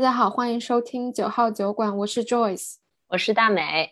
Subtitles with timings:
[0.00, 2.76] 家好，欢迎收听九号酒馆，我是 Joyce，
[3.08, 3.90] 我是大美。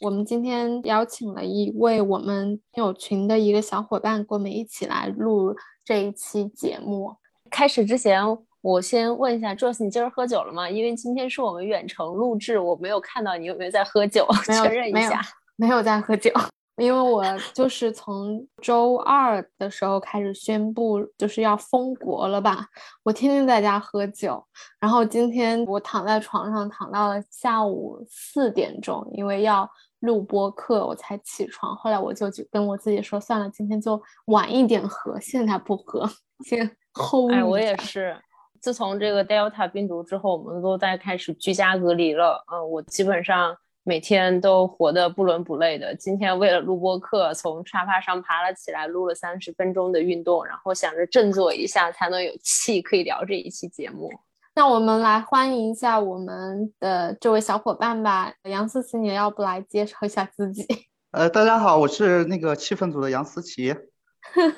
[0.00, 5.54] 我们今天邀请了一位我们听友群的一个小伙伴，跟我们一起来录
[5.84, 7.14] 这一期节目。
[7.50, 8.20] 开始之前，
[8.62, 10.68] 我先问一下 Joyce，你今儿喝酒了吗？
[10.68, 15.22] 因为今天是我们远程录制，我没有看到你有没有在喝酒， 确认一下。
[15.54, 16.32] 没有在喝酒。
[16.76, 22.66] 因为我就是从周二的时候开始宣布就是要封国了吧，
[23.04, 24.44] 我天天在家喝酒，
[24.80, 29.70] 然后今天我躺在床上躺到了下午四点钟，因为要
[30.00, 36.10] 录播课我才起床，后来我就跟我自己说算了，今天就晚一点喝，现在不喝，
[36.44, 38.20] 先 hold 哎，我也是，
[38.60, 43.56] 自从这个 Delta 病毒之后，我们都在开始居家隔离了，嗯，我基本上。
[43.86, 45.94] 每天都活得不伦不类的。
[45.94, 54.10] 今天为了录播课，从沙发上爬了起来，录了三十分钟的运动，然后想着振作一下，才能有气可以聊这一期节目。
[54.54, 60.66] 那我们来欢迎一下我们的这位小伙伴吧，杨思琪，你要不来介绍一下自己？
[61.12, 63.74] 呃，大家好，我是那个气氛组的杨思琪。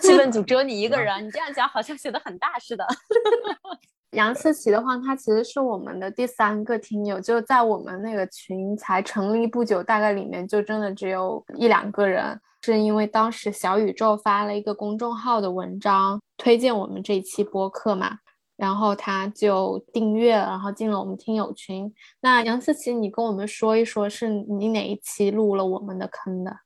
[0.01, 2.87] 气氛组只有你一个人，你这样讲好像显得很大似的。
[4.13, 18.19] 杨思琪的话，他其实是我们的第三个听友，就在我们那个群才成立不久，大概里面就真的只有一两个人，是因为当时小宇宙发了一个公众号的文章推荐我们这一期播客嘛，
[18.57, 21.93] 然后他就订阅，然后进了我们听友群。
[22.21, 26.57] 那杨思琪，你跟我们说一说，是你哪一期录了我们的坑的？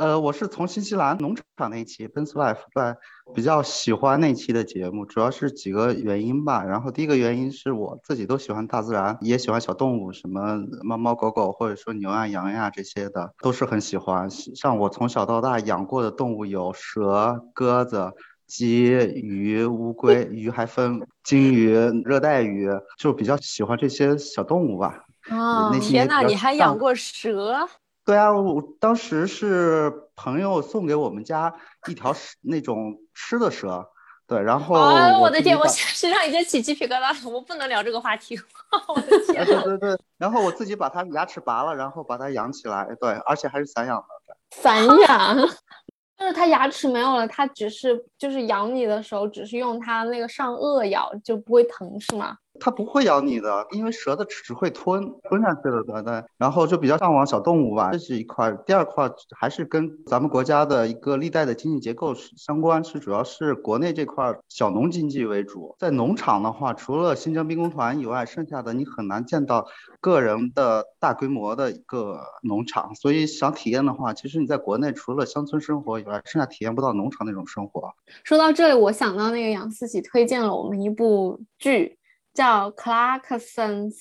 [0.00, 2.94] 呃，我是从新西兰农场那一期《Ben Life》对，
[3.34, 6.64] 比较喜欢那期的节目，主要是几个原因吧。
[6.64, 14.30] 然后第一个原因是我自己都喜欢大自然，也喜欢小动物，什么猫猫狗狗，或者说牛啊羊呀这些的，都是很喜欢。
[14.30, 18.10] 像我从小到大养过的动物有蛇、鸽子、
[18.46, 21.74] 鸡、鱼、乌龟，鱼还分金鱼、
[22.06, 25.04] 热带鱼，就比较喜欢这些小动物吧。
[25.28, 27.68] 啊，天哪，你还养过蛇？
[28.10, 31.54] 对啊，我当时是朋友送给我们家
[31.86, 33.88] 一条那种吃的蛇，
[34.26, 34.74] 对，然后
[35.20, 38.36] 我的天，我身上已经起鸡皮疙瘩了，我不能聊这个话题，
[38.88, 45.36] 我的 天，对对对，然后我自己把它牙齿拔了，然后把它养起来，对，而且还是散养的，散养，
[46.18, 52.36] 就是它牙齿没有了，它只是就是咬你的时候，只是用它那个上颚咬，就不会疼是吗？
[52.60, 56.22] 它不会咬你的，因为蛇的只会吞吞下去的，对对。
[56.36, 58.52] 然后就比较向往小动物吧，这是一块。
[58.66, 65.74] 第二块还是跟咱们国家的一个历代的经济结构相关，是主要是国内这块小农经济为主。
[65.78, 69.66] 在农场的话，除了新疆兵工团以外，剩下的你很难见到
[70.00, 72.94] 个人的大规模的一个农场。
[72.94, 77.90] 所以想体验的话，其实你在国内除了乡村生活以外，剩下体验不到农场那种生活。
[78.24, 81.96] 说到这里，我想到那个杨思琪推荐了我们一部剧。
[82.40, 83.92] 叫克拉克森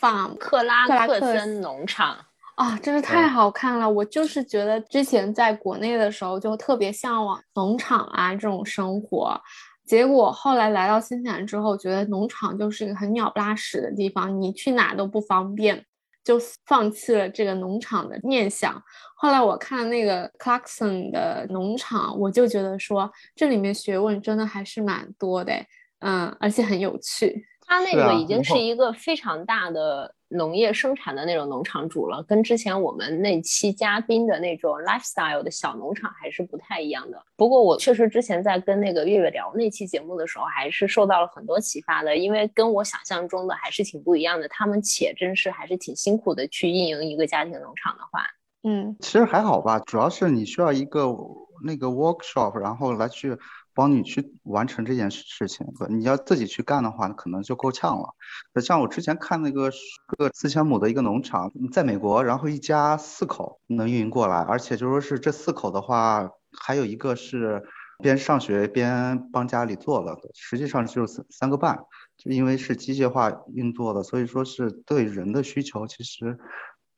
[0.00, 2.16] farm，克拉克森农场
[2.54, 3.90] 啊，真是太好看了！
[3.90, 9.36] 我就是觉得之前在国内的时候就特别向往农场啊这种生活，
[9.84, 15.84] 结果后来来到新西兰之后，觉得农场就是一个很鸟不拉屎的地方，你去哪都不方便，
[16.22, 18.80] 就放弃了这个农场的念想。
[19.16, 25.52] 后来我看那个 Clarkson 的农场，我就觉得说这里面学问真的还是蛮多的，
[25.98, 27.44] 嗯，而且很有趣。
[27.68, 37.22] 他那个已经是一个非常大的农业生产的那种农场主了，跟之前我们那期嘉宾的那种 lifestyle 的小农场还是不太一样的。
[37.36, 44.48] 不过我确实之前在跟那个月月聊那期节目的时候，还是受到了很多启发的，因为跟我想象中的还是挺不一样的。
[44.48, 48.26] 他们且真是还是挺辛苦的去运营一个家庭农场的话，
[48.62, 51.14] 嗯，其实还好吧，主要是你需要一个
[51.62, 53.36] 那个 workshop，然后来去。
[53.78, 58.12] 帮你去完成这件事事情，你要自己去干的话，可能就够呛了。
[58.60, 59.70] 像我之前看那个
[60.18, 66.28] 个四千亩的一个农场，在美国，然后一家四口能运营过来，而且就说是这四口的话，
[66.58, 67.62] 还有一个是
[68.02, 71.78] 边上学边帮家里做了，实际上就是三三个半，
[72.16, 76.36] 就因为是机械化运作的，所以说是对人的需求其实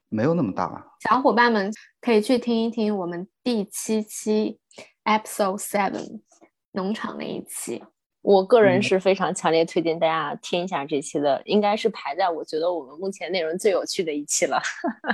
[0.09, 0.87] 没有那么大。
[1.01, 4.59] 小伙伴们可以去听一听我们第七期
[5.05, 6.23] episode seven。
[6.73, 7.83] 农场那一期，
[8.23, 14.61] 我个人是非常强烈推荐大家听一下这期的，应该是排在我觉得我们目前内容最有趣的一期了。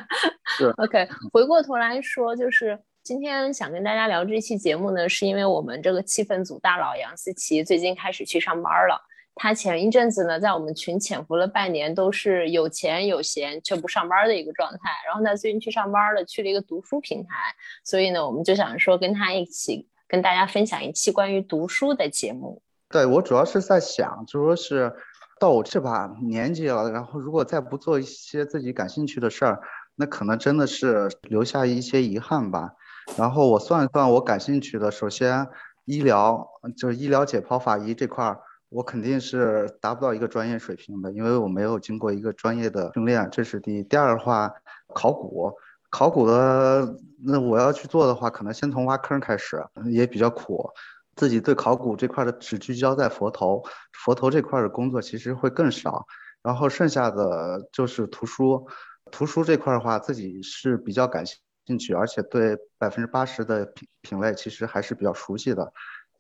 [0.59, 9.01] 是 OK，回过头来说，就是今天想跟大家聊这期节目呢，是因为我们这个气氛组大佬杨思琪最近开始去上班了。
[9.39, 14.91] 他前一阵子呢，在我们群潜伏了半年，都是有钱有闲却不上班的一个状态。
[15.07, 17.55] 然后他最近去上班了，去了一个读书平台，
[17.85, 19.87] 所以呢，我们就想说跟他一起。
[20.09, 22.63] 跟大家分享一期关于读书的节目。
[22.89, 24.95] 对我主要是在想，就说是，
[25.41, 29.61] 到我这把年纪了，然后如果再不做一些自己感兴趣的事儿，
[29.97, 32.73] 那可能真的是留下一些遗憾吧。
[33.17, 35.49] 然后我算一算，我感兴趣的，首先
[35.85, 43.83] 医疗就是医疗解剖法医这块儿，我肯定是达不到一个专业水平的，因为我没有经过一个专业的训练，这是第一。
[43.83, 44.53] 第二的话，
[44.95, 45.53] 考古，
[45.91, 50.71] 考古的那我要去做的话，可能先从挖坑开始，也比较苦。
[51.15, 53.63] 自己对考古这块的只聚焦在佛头，
[53.93, 56.07] 佛头这块的工作其实会更少。
[56.43, 58.69] 然后剩下的就是图书，
[59.11, 61.39] 图书这块的话，自己是比较感兴。
[61.81, 65.73] 趣，而且对百分之八十的品品类其实还是比较熟悉的，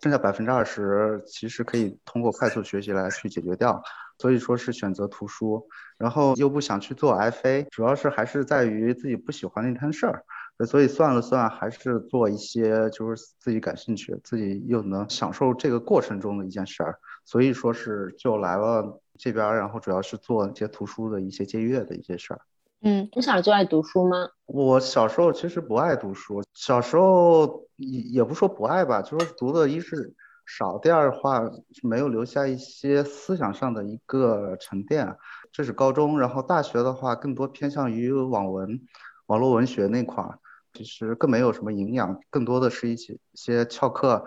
[0.02, 3.80] 剩下百分之二十其实可以通过快速学习来去解决掉，
[4.18, 5.66] 所以说是选择图书，
[5.98, 10.24] 然后又不想去做 FA，主要是还是在于自己不喜欢那摊事儿，
[10.66, 22.40] 所以算了算还是做一些就是自己感兴趣，自己又能享受这个过程中的一件事儿，所以说是就来了这边，然后主要是做一些图书的一些借阅的一些事儿。
[22.82, 24.28] 嗯，从小时候就爱读书吗？
[24.44, 30.14] 我小时候其实不爱读书，小时候也也不说不爱吧，就是读的一是
[30.46, 31.42] 少，第二的话
[31.82, 35.16] 没有留下一些思想上的一个沉淀。
[35.52, 38.80] 这是高中，然后大学的话更多偏向于网文、
[39.26, 40.38] 网络文学那块儿，
[40.72, 44.24] 其实更没有什么营养，更多的是一些一些翘课，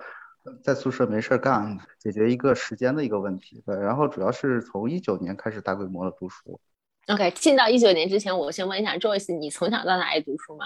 [0.62, 3.64] 在宿舍没事儿干，解决一个时间的一个问题。
[3.66, 6.60] 对，然后主要是从一九年开始大规模的读书。
[7.08, 10.66] OK，进到一九年之前，我先问一下 Joyce，你从小到大爱读书吗？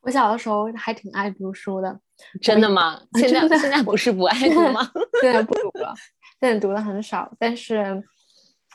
[0.00, 2.00] 我小的时候还挺爱读书的，
[2.40, 3.00] 真的吗？
[3.14, 4.80] 现在现在不是不爱读吗？
[5.20, 5.94] 现在不读了，
[6.40, 7.30] 现在读的很少。
[7.38, 8.02] 但是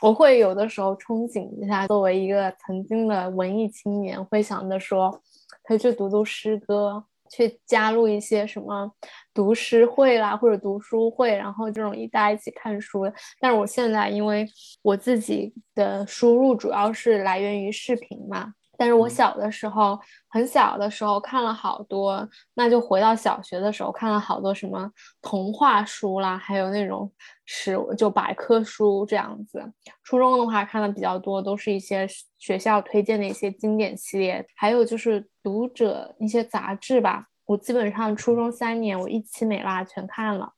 [0.02, 5.22] 我会有的时候憧憬一下，作为一个曾经的文艺青年，会想着说，
[5.62, 7.04] 可以去读读诗歌。
[7.30, 8.88] 去加入一些什么
[9.32, 13.10] 读诗会啦，或者读书会，然后这种一大家一起看书。
[13.40, 14.46] 但是我现在因为
[14.82, 18.52] 我自己的输入主要是来源于视频嘛。
[18.76, 19.98] 但是我小的时候，
[20.28, 24.90] 很小的时候看了好多，那就回到小学的时候看了好多什么
[25.22, 27.10] 童话书啦，还有那种
[27.46, 29.62] 史就百科书这样子。
[30.02, 32.06] 初中的话看的比较多，都是一些
[32.38, 37.26] 学校推荐的一些经典系列，还有就是读者一些杂志吧。
[37.46, 40.50] 我基本上初中三年，我一期没落全看了。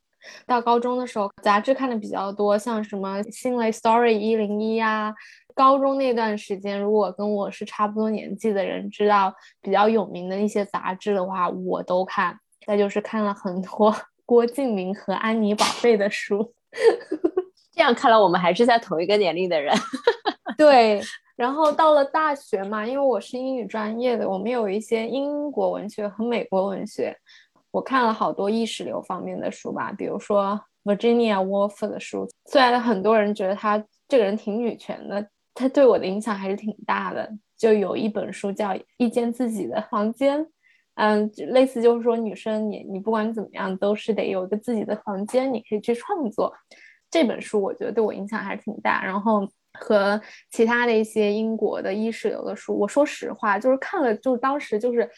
[0.44, 5.14] 到高中的时候，杂志看的比较多，像什么《新蕾 Story》一零一呀。
[5.56, 12.38] 高中那段时间，如果跟我是差不多年纪的人知道比较有名的一些杂志的话，我都看。
[12.66, 13.94] 再就是看了很多
[14.26, 16.52] 郭敬明和安妮宝贝的书。
[17.72, 19.74] 这样看来，我们还是在同一个年龄的人。
[20.58, 21.00] 对。
[21.36, 27.16] 然后到了大学嘛，因为我是英语专业的，我们有一些英国文学和美国文学。
[27.70, 32.28] 我看了好多意识流方面的书吧，比如说 Virginia Woolf 的书。
[32.46, 35.26] 虽然很多人觉得她这个人挺女权的。
[35.56, 38.68] 他对我的影响还是挺大的，就有一本书叫
[38.98, 40.38] 《一间自己的房间》，
[40.94, 46.54] 嗯，类似就是说女生你你不管怎么样都是得有个自己的房间，你可以去创作。
[47.10, 49.02] 这本书我觉得对我影响还是挺大。
[49.02, 50.20] 然后和
[50.50, 55.08] 其他的一些英国的意识流的书，我说实话就是看了，就当时就是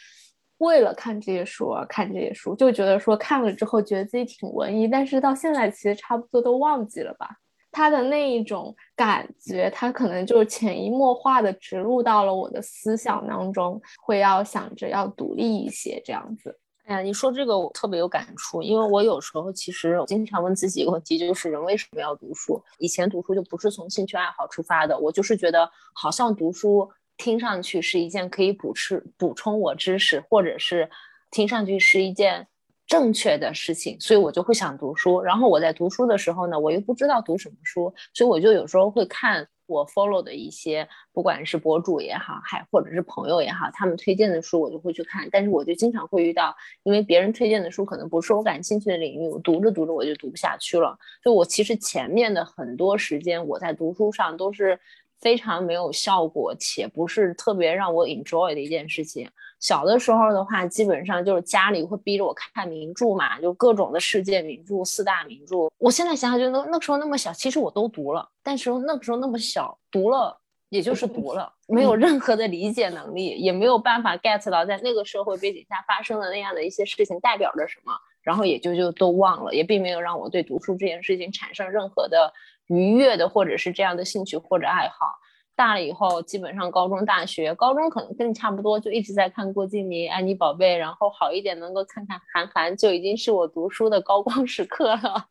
[0.59, 7.29] 为了看这些书而看这些书，就觉得说看了之后觉得自己挺文艺，但是到现在其实差不多都忘记了吧。
[7.71, 16.59] 他的那一种感觉，他可能就潜移默化的植入到了我的思想当中，会要想着要独立一些这样子。
[16.85, 22.63] 哎呀，你说这个我特别有感触，因为我有时候其实经常问自己一个问题，就是人为什么要读书？
[22.79, 30.91] 以前读书就不是从兴趣爱好出发的，我就是觉得好像读书听上去是一件可以补吃补充我知识，或者是
[31.31, 32.49] 听上去是一件。
[32.89, 35.21] 正确的事情，所以我就会想读书。
[35.21, 45.29] 然后我在读书的时候呢，我又不知道读什么书，所以我就有时候会看我 follow 的一些，不管是博主也好，还或者是朋友也好，他们推荐的书，我就会去看。
[45.31, 50.99] 但是我就经常会遇到，因为别人推荐的书可能不是我感兴趣的领域，我读着读着我就读不下去了。
[51.23, 54.81] 就我其实前面的很多时间，我在读书上都是
[55.21, 59.29] 非常没有效果，且不是特别让我 enjoy 的一件事情。
[59.61, 65.69] 小的时候的话，基本上就是家里会逼着我看名著嘛，就各种的世界名著、四大名著。
[65.79, 70.39] 我现在想想，就那那时候那么小，其实我都读了，但是那个时候那么小，读了
[70.69, 82.33] 也就是读了，没有任何的理解能力，也没有办法 get 到在那个社会背景下发生的那样的一些事情代表着什么，然后也就就都忘了，也并没有让我对读书这件事情产生任何的
[82.67, 85.19] 愉悦的或者是这样的兴趣或者爱好。
[85.59, 95.27] 大了以后，基本上高中、大学，高中可能跟你差不多，就一直在看郭敬明、安妮宝贝，然后好一点能够看看韩寒，就已经是我读书的高光时刻了。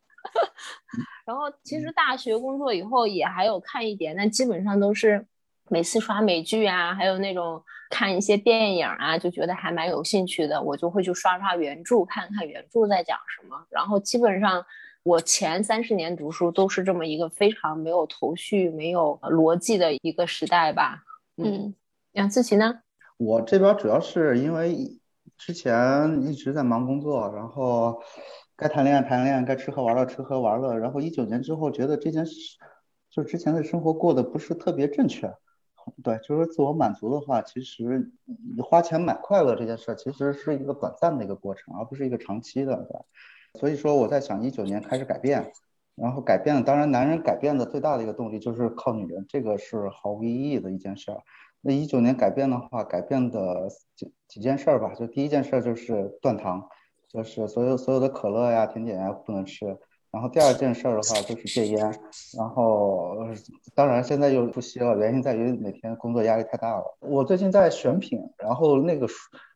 [1.25, 5.25] 然后其实大学工作以后也还有看一点，但基本上都是
[5.69, 13.55] 每次刷美剧啊，还有那种看一些电影啊，就觉得还蛮有兴趣的，我就会去刷刷原著，看看原著在讲什么。
[13.69, 14.65] 然后基本上
[15.07, 21.01] 我前三十年读书都是这么一个非常没有头绪、没有逻辑的一个时代吧。
[21.37, 21.73] 嗯，
[22.11, 22.81] 杨思琪呢？
[23.15, 24.99] 我这边主要是因为
[25.37, 28.01] 之前一直在忙工作，然后。
[28.59, 30.75] 该谈恋爱谈恋爱，该吃喝玩乐吃喝玩乐。
[30.75, 32.57] 然后一九年之后，觉得这件事，
[33.11, 35.31] 就之前的生活过得不是特别正确。
[36.03, 38.11] 对，就是自我满足的话，其实
[38.67, 42.75] 花钱买快乐这件事，其实是一个短暂的一个过程，而不是一个长期的。
[42.77, 42.99] 对，
[43.55, 45.51] 所以说我在想，一九年开始改变，
[45.95, 46.63] 然后改变。
[46.63, 51.19] 当然，男人改变的最大的一个动力就是靠女人，这个是毫无意义的一件事儿。
[51.61, 56.67] 那一九年改变的话，改变的几几件事儿吧，就第一件事就是断糖。
[57.09, 59.65] 就是所有所有的可乐呀、甜点呀不能吃，
[60.11, 61.79] 然后第二件事儿的话就是戒烟，
[62.37, 63.15] 然后
[63.73, 66.83] 当然现在又不吸了，原因在于每天工作压力太大了。
[66.99, 69.07] 我最近在选品，然后那个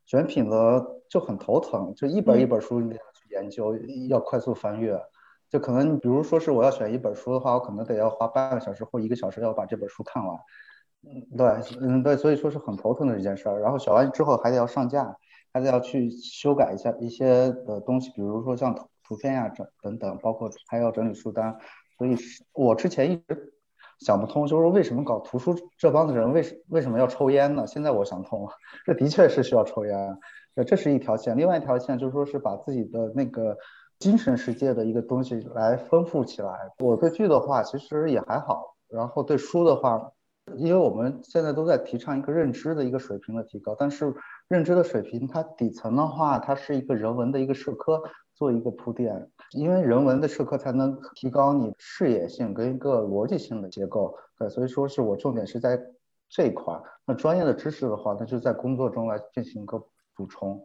[0.06, 2.98] 选品的就很头疼，就一本一本书去
[3.32, 3.76] 研究，
[4.10, 5.00] 要快速翻阅，
[5.50, 10.38] 就可能比如说是我要选一本书的话，我可能得要花半个小时或一个小时要把这本书看完。
[11.04, 11.48] 嗯，对，
[11.82, 13.60] 嗯对，所以说是很头疼的一件事儿。
[13.60, 15.16] 然后选完之后还得要上架。
[15.54, 18.74] 还得要去修改一下一些的东西，比如说像
[19.04, 21.58] 图片呀、整等等，包括还要整理书单。
[21.98, 22.16] 所以，
[22.54, 23.54] 我之前一直
[24.00, 27.68] 想不通，就是为什么搞图书这帮的人为什为什么要抽烟呢？
[27.68, 28.52] 现在我想通了，
[28.86, 30.18] 这的确是需要抽烟，
[30.56, 31.38] 呃，这是一条线。
[31.38, 33.58] 另外一条线就是说是把自己的那个
[34.00, 36.72] 精神世界的一个东西来丰富起来。
[36.80, 40.12] 我对剧的话其实也还好，然后对书的话，
[40.56, 44.14] 因为我们现在都在提倡一个认知的一个水平的提高，但是。
[44.48, 48.04] 认知的水平，它底层的话，它是一个人文的一个社科
[48.36, 54.14] 做一个铺垫，因为人文的社科才能提高你视野性跟一个逻辑性的结构。
[54.38, 55.82] 对，所以说是我重点是在
[56.28, 56.78] 这一块。
[57.06, 59.82] 那专业的知识的话，那就在工作中来进行一个
[60.22, 60.62] 补充，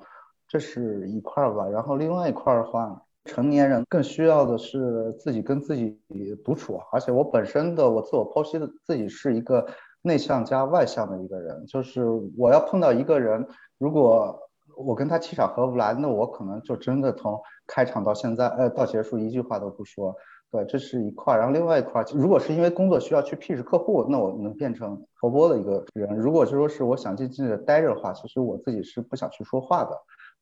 [0.47, 1.67] 这是一块儿吧。
[1.67, 5.99] 然后另外一块儿的话，成年人更需要的是自己跟自己
[6.45, 9.67] 独处，而且我本身的我自我剖析的自己是一个
[10.03, 12.05] 内向加外向的一个人，就是
[12.37, 13.47] 我要碰到一个人。
[13.79, 14.39] 如果
[14.77, 20.15] 我跟他气场合不来，那我可能就真的从开场到现在，呃，到结束一句话都不说。
[20.51, 21.37] 对，这是一块。
[21.37, 26.17] 然后另外一块，如果是因为工作需要去 pitch 客户，那我能变成活泼的一个人。
[26.17, 29.91] 如果就说是我想静静的待着的话，其实我自己是不想去说话的。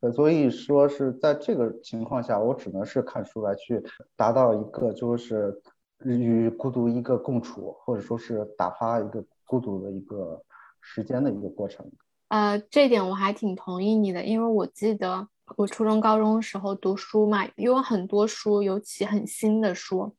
[0.00, 3.82] 呃，所以说是在这个情况下，我只能是看书来去
[4.16, 5.58] 达到一个就是
[6.04, 10.42] 与孤独一个共处，或者说是打发一个孤独的一个
[10.80, 11.90] 时间的一个过程。
[12.28, 20.14] 呃，这点我还挺同意你的，因为我记得我初中、高中时候读书嘛，有很多书，尤其很新的书，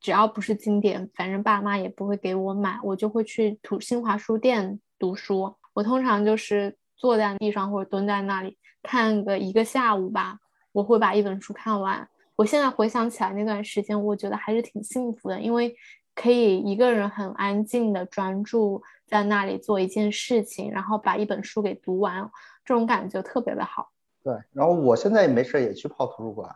[0.00, 5.54] 只要不是经典，反正爸妈也不会给我买，我就会去图新华书店读书。
[5.72, 10.38] 我通常就是坐在地上或者蹲在那里看个一个下午吧，
[10.72, 12.08] 我会把一本书看完。
[12.36, 15.74] 我现在回想起来那段时间，我觉得还是挺幸福的，因为
[16.14, 18.82] 可以一个人很安静的专注。
[19.06, 22.28] 在那里做一件事情，然后把一本书给读完，
[22.64, 23.88] 这种感觉特别的好。
[24.26, 26.50] 对，然后我现在也没事也去泡图书馆，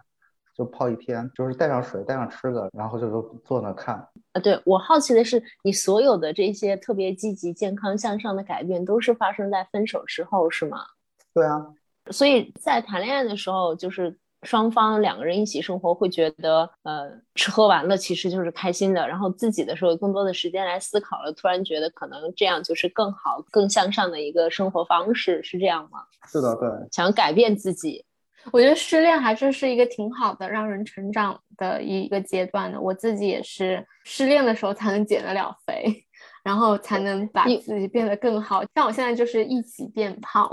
[0.56, 3.94] 就泡一天，就是带上水，带上吃的，然后就坐那看。
[4.32, 10.78] 啊，对我好奇的是，你所有的这些特别积极、健康、向上的改变，都是发生在分手之后，是吗？
[11.32, 11.64] 对啊，
[12.10, 14.18] 所以在谈恋爱的时候，就是。
[14.42, 26.00] 双方两个人一起生活，会觉得呃吃喝玩乐其实就是开心的，然后自己的时候更多的时间来思考了，突然觉得可能这样就是更好、更向上的一个生活方式，是这样吗？
[26.26, 28.04] 是的，对，想改变自己，
[28.50, 32.80] 我觉得失恋还是是一个挺好的让人成长的一个阶段的。
[32.80, 36.06] 我自己也是失恋的时候才能减得了肥。
[36.42, 40.50] 然后才能把自己变得更好，像我现在就是一起变胖，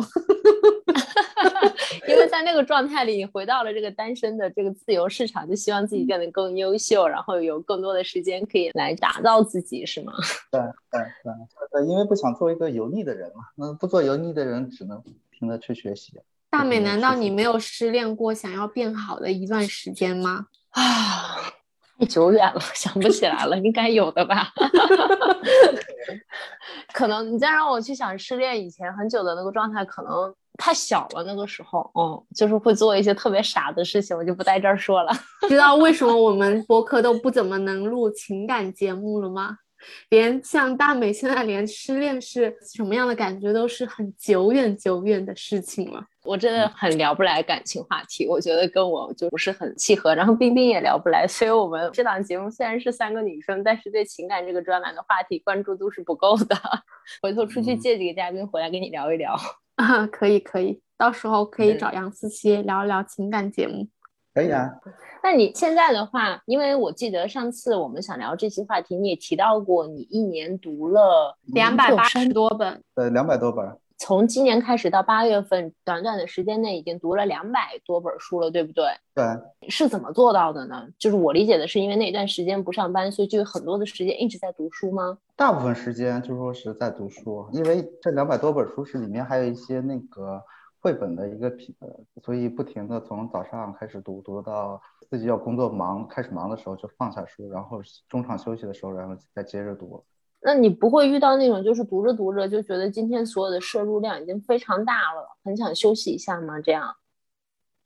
[2.07, 10.13] 因为在那个状态里，你回到了这个单身的这个自由市场，就希望自己变得更优秀，然后有更多的时间可以来打造自己，是吗？
[10.51, 10.59] 对
[10.91, 11.33] 对对
[11.71, 16.13] 呃，因为不想做一个油腻的人嘛，那不做油腻的人，只能不停的去学习。
[16.49, 20.47] 大美，难道你没有失恋过想要变好的一段时间吗？
[20.71, 21.53] 啊。
[21.99, 24.53] 太久远了， 想不起来了，应该有的吧？
[26.93, 31.23] 可能你再让我去想失恋以前很久的那个状态，可能太小了。
[31.23, 35.11] 那个时候，哦，就是会做一些特别傻的事情，我就不在这儿说了。
[35.49, 39.57] 知道为什么我们播客都不怎么能录情感节目了吗？
[40.09, 46.03] 连像大美现在连失恋是什么样的感觉都是很久远久远的事情了。
[46.23, 50.13] 我真的很聊不来感情话题，我觉得跟我就不是很契合。
[50.13, 56.57] 然后冰冰也聊不来，所以我们这档节目虽然是三个女生，但是对情感这个专栏的话题关注度是不够的。
[57.21, 59.39] 回头出去借几个嘉宾回来跟你聊一聊
[59.75, 63.87] 啊， 可以可以，到时候可以找杨思琪聊一聊情感节目。
[64.37, 64.69] 可以啊。
[65.23, 73.65] 那你现在的话，因为我记得上次我们想聊这期话题，你也提到过，你一年读了两百八十多本，对，两百多本。
[73.97, 78.85] 从今年开始到八月份，短短的时间内已经读了两百多本书了，对不对？
[79.15, 79.25] 对。
[79.69, 80.87] 是怎么做到的呢？
[80.99, 85.17] 就是我理解的是，因为那段时间不上班，所以就有很多的时间一直在读书吗？
[85.35, 90.39] 大部分时间就说是在读书，因为这两百多本书是里面还有一些那个。
[90.87, 91.75] 绘本的一个品，
[92.23, 100.01] 所以不停的从早上开始读，读到自己要工作忙开始忙的时候就放下书，然后中场休息的时候，然后再接着读。
[100.39, 106.61] 那你不会遇到那种就是读着读着就觉得今天所有的摄入量已经非常大了，很想休息一下吗？
[106.61, 106.95] 这样？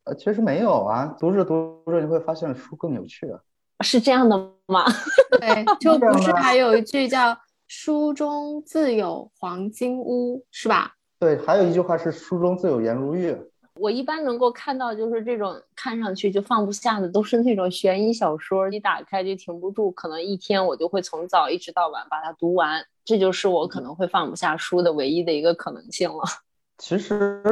[0.03, 3.43] 呃，其实没有啊，读着读着你会发现书更有趣了。
[3.79, 4.85] 是这样的吗？
[5.41, 7.35] 对，就不是还有一句叫
[7.67, 10.97] “书中自有黄金屋”，是吧？
[11.21, 13.37] 对，还有一句话是“书中自有颜如玉”。
[13.79, 22.83] 我一般能够看到，就是这种看上去就放不下的，都是那种悬疑小说，一打开就停不住，可能一天我就会从早一直到晚把它读完。
[23.05, 26.23] 这就是我可能会放不下书的唯一的一个可能性了。
[26.79, 27.43] 其实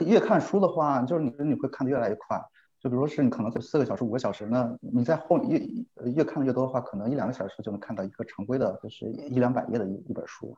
[0.00, 2.36] 越看书的话，就是你你会看得越来越快。
[2.80, 5.60] 就比如说是你可能就四个小时、五个小时呢，你在后越
[6.16, 10.56] 越看的越多的话，可能一两个小时就能看到一个常规的，就是一两百页的一一本书。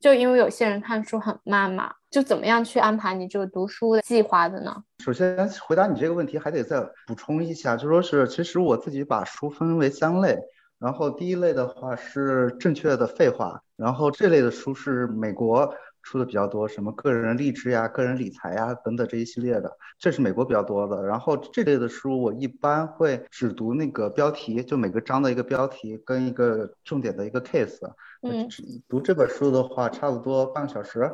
[0.00, 4.82] 就因为有些人看书很慢嘛，就怎么样去安排你这个读书的计划的呢？
[5.02, 10.38] 首先回答你这个问题，还得再补充一下，就说是其实我自己把书分为三类，
[10.78, 15.72] 然后第一类的话是正确的废话，然后这类的书是美国。
[16.06, 21.04] 出的比较多，什么个人励志呀、个人理财呀等等这一系列的，这是美国比较多的。
[21.04, 27.80] 然后这类的书，我一般会只读那个标题，就每个章的一个标题跟一个重点的一个 case。
[28.22, 28.48] 嗯，
[28.88, 31.12] 读这本书的话，差不多半个小时，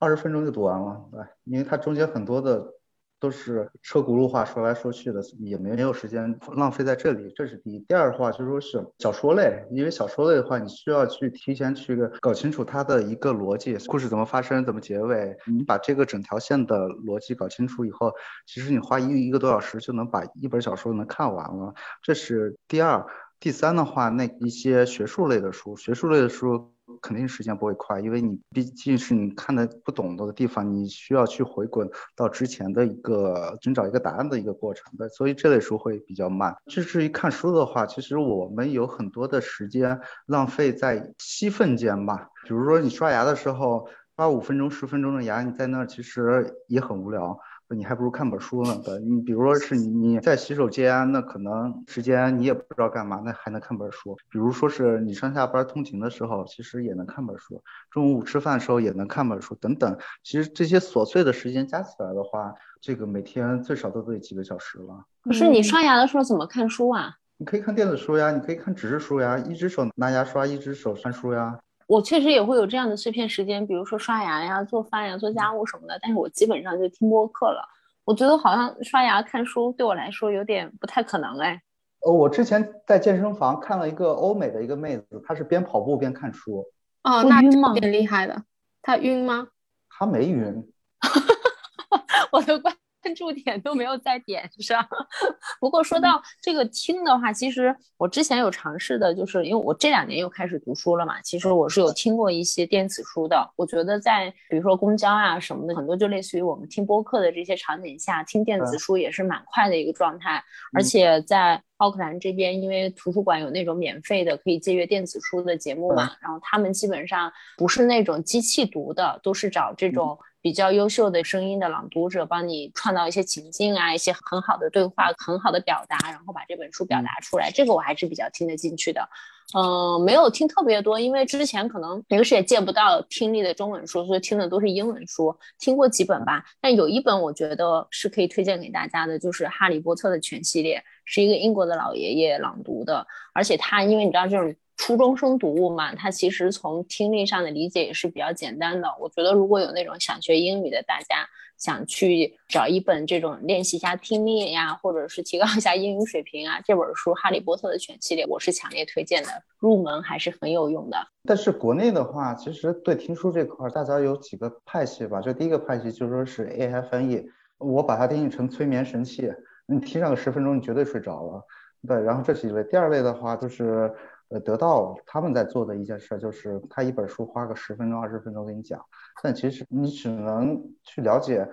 [0.00, 1.04] 二十分钟就读完了。
[1.12, 2.74] 对，因为它中间很多的。
[3.24, 7.32] 都是车轱辘话说来说去的，也没没有时间浪费在这里。
[7.34, 7.78] 这是第一。
[7.88, 15.34] 第二的话就是说是小说类，因为小说类的话，你需要去提前去搞清楚它的一个逻辑，故事怎么发生，怎么结尾。
[15.46, 18.12] 你把这个整条线的逻辑搞清楚以后，
[18.46, 21.72] 其实你花一一个多小时就能把一本小说能看完了。
[22.02, 23.06] 这是第二。
[23.40, 26.73] 第三的话，那一些学术类的书，学术类的书。
[27.00, 36.54] 肯定时间不会快，因为你毕竟是你看的不懂的地方，你需要去回滚到之前的一个寻找一个答案的一个过程的，所以这类书会比较慢。
[36.66, 47.38] 至于看书的话，其实我们有很多的时间浪费在吸粪间吧，比如说你刷牙的时候刷五分钟、十分钟的牙，你在那儿其实也很无聊。
[47.70, 48.80] 你还不如看本书呢。
[48.84, 54.16] 对，你比如说是你在洗手间，那可能时间你也不知道干嘛，那还能看本书。
[54.28, 57.62] 比如说是你上下班通勤的时候，其实也能看本书。
[57.90, 59.96] 中午吃饭的时候也能看本书，等等。
[60.22, 65.04] 其实这些琐碎的时间加起来的话，这个每天最少都得几个小时了。
[65.22, 67.16] 可是你刷牙的时候怎么看书啊？
[67.36, 71.58] 你可以看电子书呀，你可以看纸质书呀，一只手拿牙刷，一只手看书呀。
[71.86, 75.98] 我确实也会有这样的碎片时间，比如说刷牙呀、做饭呀、做家务什么的。
[76.00, 77.62] 但是我基本上就听播客了。
[78.04, 81.62] 我觉得好像刷牙看书对我来说有点不太可能哎。
[82.00, 86.64] 呃，我之前在健身房看了一个欧美的一个妹子，她是边跑步边看书。
[87.02, 87.72] 哦，那晕吗？
[87.74, 88.44] 挺厉害的。
[88.82, 89.48] 她晕吗？
[89.88, 90.70] 她没晕。
[92.32, 92.74] 我的关。
[93.04, 94.84] 关 注点都没有在点上。
[95.60, 101.20] 不过说到这个听的话，其实我之前有尝试的，就是因为我这两年又开始读书了嘛。
[101.20, 103.46] 其实我是有听过一些电子书的。
[103.56, 110.42] 我觉得在比如说公交啊什么的，很多就类似于我们听播客的这些场景下，听电子书也是蛮快的一个状态。
[110.72, 120.18] 而且在奥克兰这边，因为图书馆有那种免费的可以借阅电子书的节目嘛，然后他们基本上不是那种机器读的，都是找这种。
[120.44, 129.08] 比较优秀的声音的朗读者，帮你创造一些情境啊，一些很好的对话，很好的表达，然后把这本书表达出来，这个我还是比较听得进去的。
[129.56, 136.44] 嗯，没有听特别多，因为之前可能平时也见不到听力的中文书，所以听的都是英文书，听过几本吧。
[136.60, 144.54] 但有一本我觉得是可以推荐给大家的，就是《哈利波特》的全系列，是一个英国的老爷爷朗读的，而且他因为你知道这种。
[144.76, 148.88] 初中生读物嘛，它其实从听力上的理解也是比较简单的。
[149.00, 160.98] 我觉得如果有那种想学英语的大家，想去找一本这种练习一下听力呀，或者是提高一下英语水平啊，这本书《哈利波特》的全系列我是强烈推荐的，入门还是很有用的。
[161.22, 165.20] 但是国内的话，其实对听书这块，大家有几个派系吧？
[165.20, 167.24] 就第一个派系就说是 AI 翻译，
[167.58, 169.32] 我把它定义成催眠神器，
[169.66, 171.40] 你听上个十分钟，你绝对睡着了。
[171.86, 172.64] 对，然后这是一类。
[172.64, 173.94] 第二类的话就是。
[174.34, 178.84] 呃，得到他们在做的一件事就是，他一本书花个十分钟、二十分钟给你讲，
[179.22, 181.48] 但其实你只能去了解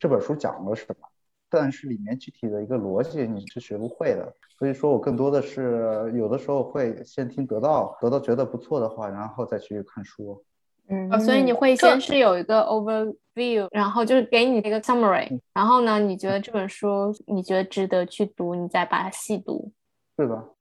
[0.00, 1.06] 这本书讲了什么，
[1.50, 4.34] 但是里面具体的一个逻辑你是学不会的。
[4.58, 10.42] 所以说我更多的是有的时候会先听得到，得到觉得不错的话，然后再去看书。
[10.88, 19.70] 嗯，所以你会先是有一个 overview，然后就是给你一个 summary，然后呢，你觉得这本书你觉得值得去读，你再把它细读。
[20.16, 20.55] 是的。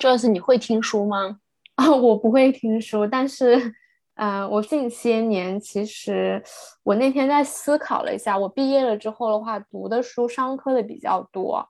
[0.00, 1.38] 这次你会听书吗？
[1.74, 3.74] 啊， 我不会听书，但是，
[4.14, 6.42] 嗯，我近些年其实，
[6.82, 11.68] 我那天在思考了一下，我毕业了之后的话，读的书商科的比较多，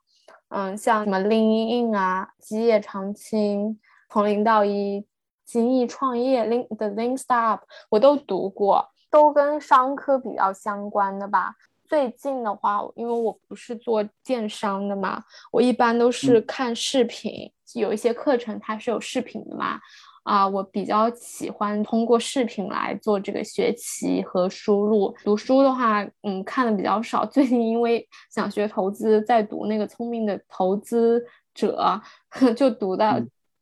[0.51, 5.05] 嗯，像什么 Lean In 啊、基业长青、从零到一、
[5.45, 11.57] 精益创业、Link 的 Lean Startup，我都读过，都跟商科比较相关的吧。
[11.91, 17.51] 最近的话，因为我不是做电商的嘛，我一般都是看视频。
[17.75, 19.81] 有一些课程它是有视频的嘛，
[20.23, 25.13] 啊，我比较喜欢通过视频来做这个学习和输入。
[25.25, 27.27] 读书的话，嗯，看的比较少。
[27.27, 31.21] 最近因为想学投资，在读那个《聪明的投资
[31.53, 32.01] 者》，
[32.55, 33.19] 就读到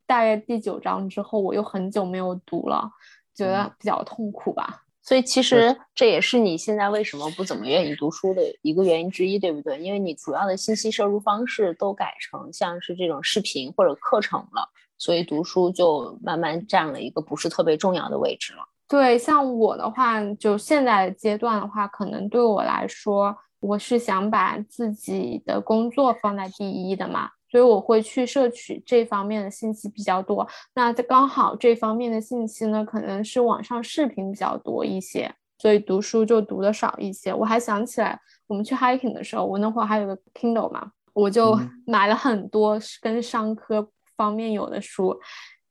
[0.07, 2.91] 大概第九章之后，我又很久没有读了，
[3.35, 4.85] 觉得比较痛苦吧。
[5.09, 9.79] 所以其实这也是你现在为什么不怎么愿意读书的一个原因之一，对不对？
[9.81, 14.68] 因为你主要的信息摄入方式都改成像是这种视频或者课程了，
[14.99, 18.59] 所以读书就慢慢占了一个不是特别重要的位置了。
[18.87, 27.31] 对，像我的话，就现在阶段的话，可能对我来说，我是想把自己的工作放在第一的嘛。
[27.51, 37.33] 所以我会去摄取这方面的信息比较多，那这刚好这方面的信息呢，可能是网上视频比较多一些，所以读书就读的少一些。
[37.33, 45.19] 我还想起来，我们去 hiking 的时候，我那会儿还有个 Kindle 嘛，我就买了很多跟商科方面有的书。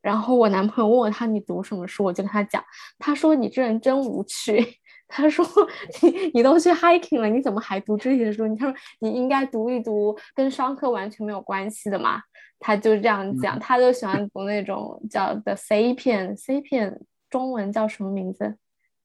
[0.02, 2.64] 然后我男朋友问我他你读什么书，我就跟他讲，
[2.98, 4.66] 他说你这人真无趣。
[5.08, 5.46] 他说
[6.04, 8.46] ：“你你都去 hiking 了，你怎么还读这些书？
[8.46, 12.22] 你他说你应该读一读跟商科完全没有关系的嘛。”
[12.60, 16.98] 他就这样讲，他就喜欢读那种叫《The Sapien》，Sapien
[17.30, 18.56] 中文叫什么名字？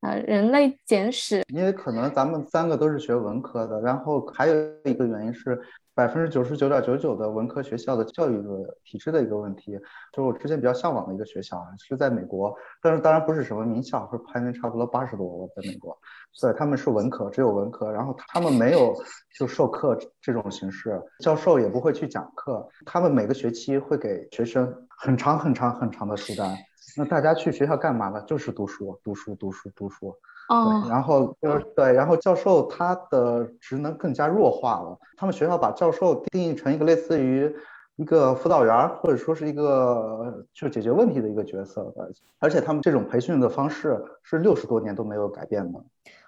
[0.01, 1.41] 呃，《人类简史》。
[1.55, 5.63] 因为可能咱们三个都是学文科的，然后还有一个原因是。
[5.95, 9.73] 百分之九十九点九九的文科学校的教育的体制的一个问题，
[10.13, 15.99] 就是我之前比较向往的一个学校啊，是在美国，但是当然不是什么名校，是排名差不多八十多，在美国，
[16.41, 18.95] 对，他们是文科，只有文科，然后他们没有
[19.39, 26.57] 就授课这种形式，教授也不会去讲课，他们每个学期会给学生很长很长很长的书单，
[26.97, 28.23] 那大家去学校干嘛呢？
[28.23, 30.17] 就是读书，读书，读书，读书。
[30.49, 34.99] 哦，然后就是对，然后教授他的职能更加弱化了。
[35.17, 37.51] 他们学校把教授定义成一个类似于
[37.97, 41.95] 一个辅导员，或者说是一个就解决问题的一个角色。
[42.39, 45.83] 而且他们这种培训的方式是六十多年都没有改变的。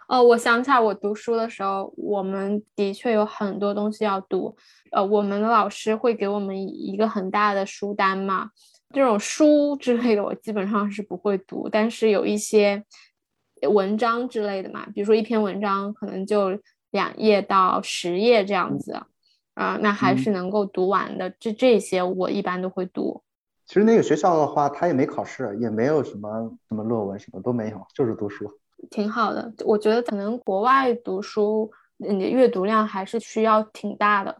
[0.09, 4.57] 哦，我想起来，我读书的时候，我们的确有很多东西要读。
[4.93, 8.51] 呃，我们的老师会给我们一个很大的书单嘛，
[8.93, 12.83] 这种书之类的我基本上是不会读，但是有一些。
[13.67, 16.59] 文章之类的嘛，比如说一篇文章可能就
[16.91, 19.01] 两页到十页这样子，
[19.55, 21.31] 啊，那还是能够读完的。
[21.39, 23.23] 这这些我一般都会读。
[23.67, 28.51] 其实那个学校的话，他也没考试，也没有什么什么论文，什么都没有，就是读书，
[28.91, 29.53] 挺好的。
[29.65, 34.37] 我觉得可能国外读书，你的阅读量还是需要挺大的。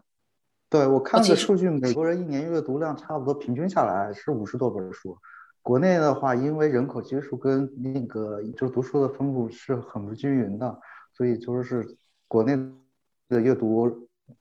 [0.69, 5.17] 对我看的数据，美国人一年阅读量差不多平均下来是五十多本书。
[5.65, 10.79] 国内的话，因为人口基数跟那个就读书的分布是很不均匀的，
[11.11, 11.83] 所以就是
[12.27, 12.55] 国内
[13.27, 13.89] 的阅读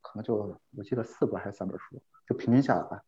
[0.02, 0.34] 可能就
[0.76, 3.00] 我记得四本还是三本书，就平均下来。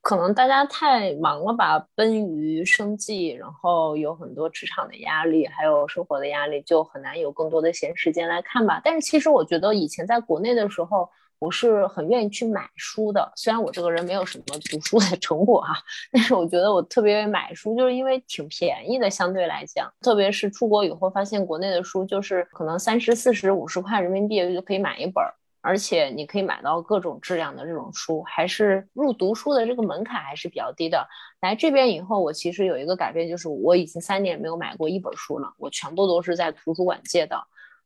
[0.00, 8.80] 可能大家太忙了吧，奔于生计，然后有很多职场的压力，还有生活的压力，就很难有更多的闲时间来看吧。
[8.84, 11.08] 但是其实我觉得以前在国内的时候。
[11.38, 15.74] 我是很愿意去买书的，虽然我这个人没有什么读书的成果哈，
[16.10, 25.22] 但是我觉得我特别愿意买书，就是因为挺便宜的，相对来讲，特别是出国以后发现国内的书就是可能三十四十五十块人民币就可以买一本，
[25.60, 31.06] 而且你可以买到各种质量的这种书，还是入读书的这个门槛还是比较低的。
[31.40, 37.40] 来这边以后，我其实有一个改变，就是我已经三年没有买过一本书了，我全部都是在图书馆借的。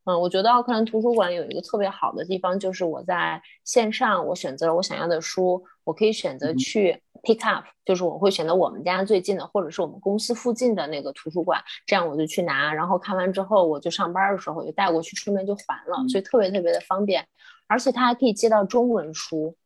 [0.04, 17.24] 嗯，我觉得奥克兰图书馆有一个特别好的地方，就是我在线上，我选择了我想要的书，我可以选择去 pick up，就是我会选择我们家最近的，或者是我们公司附近的那个图书馆，这样我就去拿，然后看完之后，我就上班的时候就带过去，顺便就还了，所以特别特别的方便，
[17.68, 19.56] 而且它还可以借到中文书。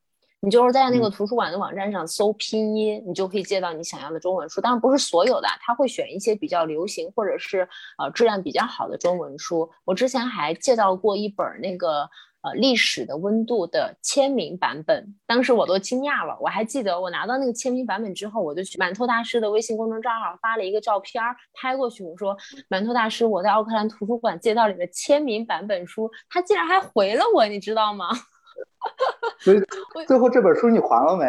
[0.40, 4.60] 你就是在那个图书馆的网站上搜拼音，你就可以借到你想要的中文书。
[4.60, 7.68] 当然不是所有的，他会选一些比较流行或者是
[7.98, 9.68] 呃质量比较好的中文书。
[9.84, 12.08] 我之前还借到过一本那个
[12.42, 16.36] 呃历史的温度的签名版本，当时我都惊讶了。
[16.40, 21.20] 我还记得我拿到那个签名版本之后，我就去馒头大师的微信公众账号发了一个照片
[21.54, 22.36] 拍过去，我说
[22.68, 28.10] 馒头大师，我在奥克兰图书馆借到你的签名版本书，他竟然还回了我，你知道吗？
[29.40, 29.62] 所以
[30.06, 31.24] 最后这本书你还了没？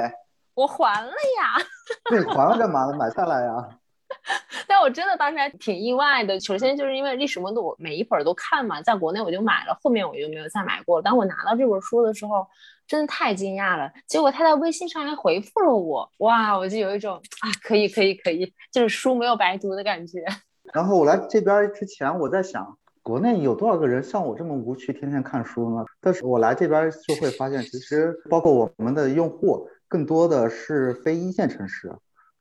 [0.53, 1.65] 我还了呀。
[2.09, 2.97] 那你还了干嘛呢？
[2.97, 3.69] 买下来呀。
[4.67, 6.39] 但我真的当时还挺意外的。
[6.39, 11.01] 首先就是因为历史温度，我每一本都看嘛，在国内我就买了，后面我就没有再买过。
[11.01, 12.47] 当我拿到这本书的时候，
[12.87, 13.91] 真的太惊讶了。
[14.07, 20.23] 结果他在微信上还回复了我，哇，我就有一种啊，可以可以可以，就是书没有白读的感觉。
[20.73, 22.77] 然后我来这边之前，我在想。
[23.07, 25.85] 国内有多少个人像我这么无趣，天天看书呢？
[26.01, 31.89] 但是我来这边就会发现，其实包括我们的用户，更多的是非一线城市，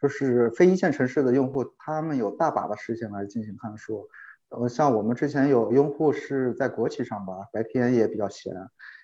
[0.03, 4.09] 就是非一线城市的用户，他们有大把的时间来进行看书。
[4.49, 8.53] 呃，像我们之前有用户是在国企上班，白天也比较闲，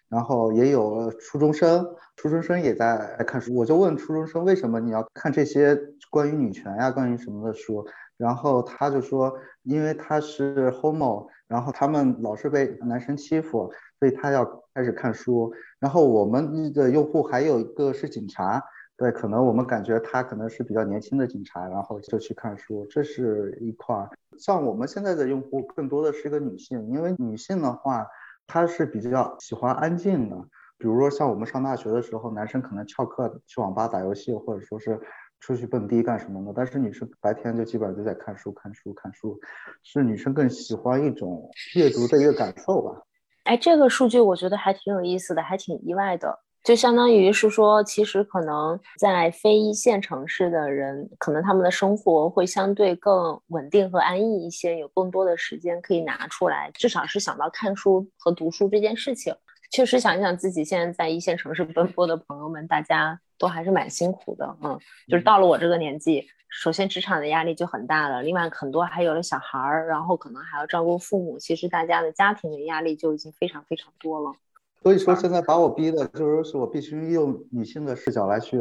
[0.09, 3.55] 然后也有初中生，初中生也在看书。
[3.55, 5.79] 我就问初中生，为什么你要看这些
[6.11, 7.87] 关于女权呀、关于什么的书？
[8.17, 14.45] 然后他就说，因为他是 homo，然后他们老是被男生欺负，所以他要
[14.75, 15.53] 开始看书。
[15.81, 18.63] 然后我们的用户还有一个是警察，
[18.97, 24.09] 对，可能我们感觉他可能是比较年轻的警察，然后就去看书，这是一块。
[24.39, 28.07] 像我们现在的用户更多的是一个女性，因为女性的话，
[28.47, 30.37] 她是比较喜欢安静的。
[30.79, 35.01] 比如说像我们上大学的时候，男生可能翘课去网吧打游戏，或者说是。
[35.43, 36.53] 出去蹦迪干什么的？
[36.55, 39.39] 但是女生白天就基本上就在看书、看书、看书，
[39.83, 43.03] 是女生更喜欢一种阅读的一个感受吧？
[43.43, 46.39] 哎，这个数据我觉得还挺有意思的，还挺意外的。
[46.63, 59.35] 就相当于是说，其实可能在非一线城市的人，可能他们的生活会相对更稳定和安逸一些，有更多的时间可以拿出来，至少是想到看书和读书这件事情。
[59.73, 63.19] 确实想一想自己现在在一线城市奔波的朋友们，大家。
[63.39, 74.33] 都还是蛮辛苦的，嗯，就是到了我这个年纪，首先职场的压力就很大了，另外很多还有了小孩儿，然后可能还要照顾父母，其实大家的家庭的压力就已经非常非常多了。
[74.81, 78.61] 所以说现在把我逼的，就是说是我必须用女性的视角来去，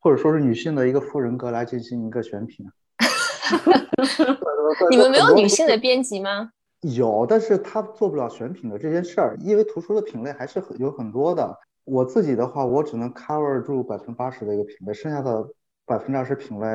[0.00, 2.66] 或者说是女性的一个副人格来进行一个选品。
[4.90, 6.52] 你们没有女性的编辑吗？
[6.92, 11.58] 有，但是他做不了选品的这件事儿，因为图书的品类还是很有很多的。
[11.84, 15.48] 我自己的话，我只能 cover 住百分之八十的一个品类，剩下的
[15.86, 16.66] 百分之二十品类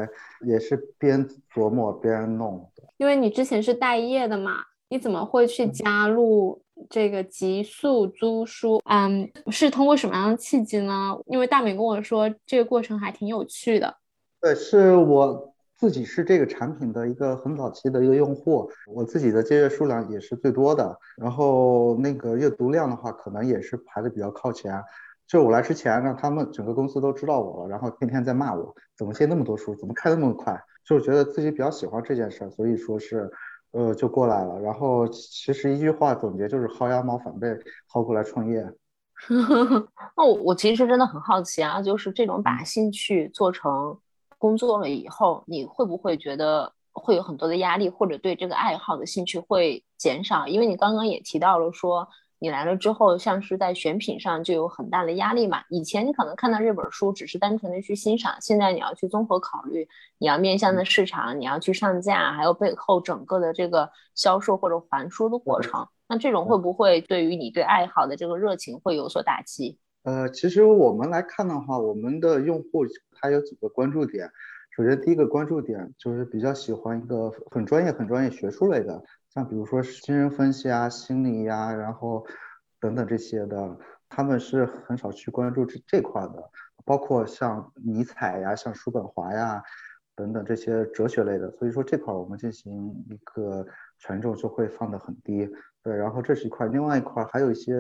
[0.48, 2.84] 也是边琢磨边弄的。
[2.98, 4.54] 因为你之前是待业的嘛，
[4.89, 8.82] 你怎么会去加入这个极速租书？
[8.86, 11.15] 嗯，是通过什么样的契机呢？
[11.28, 13.95] 因为大美跟我说这个过程还挺有趣的。
[14.41, 15.54] 对，是我。
[15.79, 24.83] 自己是这个产品的一个很早期的一个用户，我自己的借阅数量也是最多的，然后那个阅读量的话，可能也是排的比较靠前。
[25.25, 33.31] 就我来之前，让他们整个公司都知道我了，然后天天在骂我，怎么借那么多书，怎么开那么快，就是觉得自己比较喜欢这件事儿，所以说是，
[33.71, 34.59] 呃，就过来了。
[34.59, 37.47] 然后其实一句话总结就是薅羊毛反被
[37.89, 38.69] 薅过来创业。
[40.17, 43.97] 那我我其实真的很好奇啊，就是这种把兴趣做成。
[44.39, 50.47] 工作了以后，你会不会觉得会有很多的压力，或者对这个爱好的兴趣会减少？
[50.47, 52.08] 因为你刚刚也提到了说，
[52.39, 55.62] 你来了之后，像是在选品上就有很大的压力嘛。
[55.69, 65.86] 以前你可能看到这本书只是单纯的去欣赏，现在你要去综合考虑，你要面向的市场，你要去上架，还有背后整个的这个销售或者还书的过程。
[66.08, 69.78] 那这种会不会对于你对爱好的这个热情会有所打击？
[70.04, 72.86] 呃，其实我们来看的话，我们的用户
[73.21, 74.32] 他有几个关注点。
[74.71, 79.03] 首先，第一个关注点就是比较喜欢一个很专业、很专业学术类的，
[79.34, 82.25] 像比如说精神分析啊、心理呀，然后
[82.79, 83.77] 等等这些的，
[84.08, 86.49] 他们是很少去关注这这块的。
[86.86, 89.62] 包括像尼采呀、像叔本华呀
[90.15, 93.65] 等等这些哲学类的，所以说这块我们进行一个
[93.97, 95.49] 权重就会放得很低。
[95.84, 97.73] 对，然后这是一块，另外一块还有一些。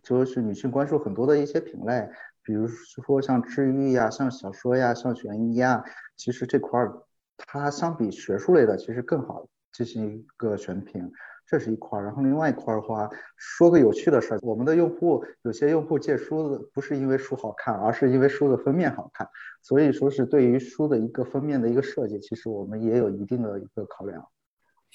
[0.00, 2.08] 就是女性关注很多的一些品类，
[2.48, 5.84] 比如说像治愈呀、像小说呀、像悬疑呀，
[6.16, 7.02] 其实这块儿
[7.36, 11.12] 它相比学术类的其实更好进行一个选品。
[11.46, 12.04] 这是一块儿。
[12.06, 13.06] 然后另外一块儿的话，
[13.36, 19.28] 说个有趣的事儿，我们的用户有些用户借书的不是因为书好看，而是因为书的封面好看。
[19.62, 24.26] 所以说是对于书的一个封面的一个设计，其实我们也有一定的一个考量。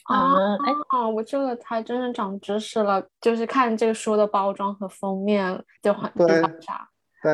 [0.06, 6.90] 啊，哎啊，我这个才真是长知识了，就是看这个书的包装和封面就很对啥。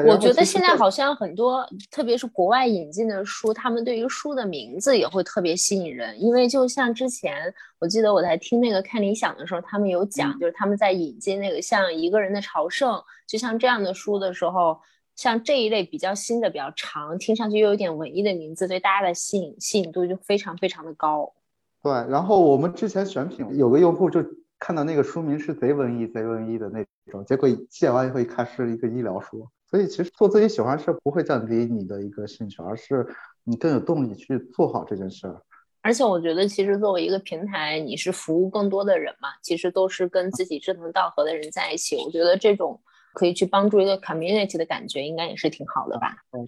[0.06, 6.22] 我觉得现在好像很多，特别是国外引进的书，他们对于书的名字也会特别吸引人。
[6.22, 12.94] 因为就像之前，我记得我在听那个看理想的时候，他们有讲，就是他们在引进那个像《一个人的朝圣》，
[13.28, 14.80] 就像这样的书的时候，
[15.16, 21.34] 像这一类比较新的、比较长，听上去又有点文艺的名字，对大家的吸引吸引度就非常非常的高。
[21.82, 24.24] 对，然后我们之前选品有个用户就
[24.60, 29.48] 看到那个书名是贼文艺、贼文艺的那种，结果借完以后一看是一个医疗书。
[29.70, 33.06] 所以其实做自己喜欢事不会降低你的一个兴趣，而是
[33.44, 35.40] 你更有动力去做好这件事儿。
[35.82, 41.96] 而且我觉得，其实作为一个平台，你是服务更多的人嘛，其实都是跟自己志同道合的人在一起。
[41.98, 42.82] 我觉得这种
[43.14, 46.16] 可以去帮助一个 community 的感觉，应该也是挺好的吧。
[46.32, 46.48] 嗯，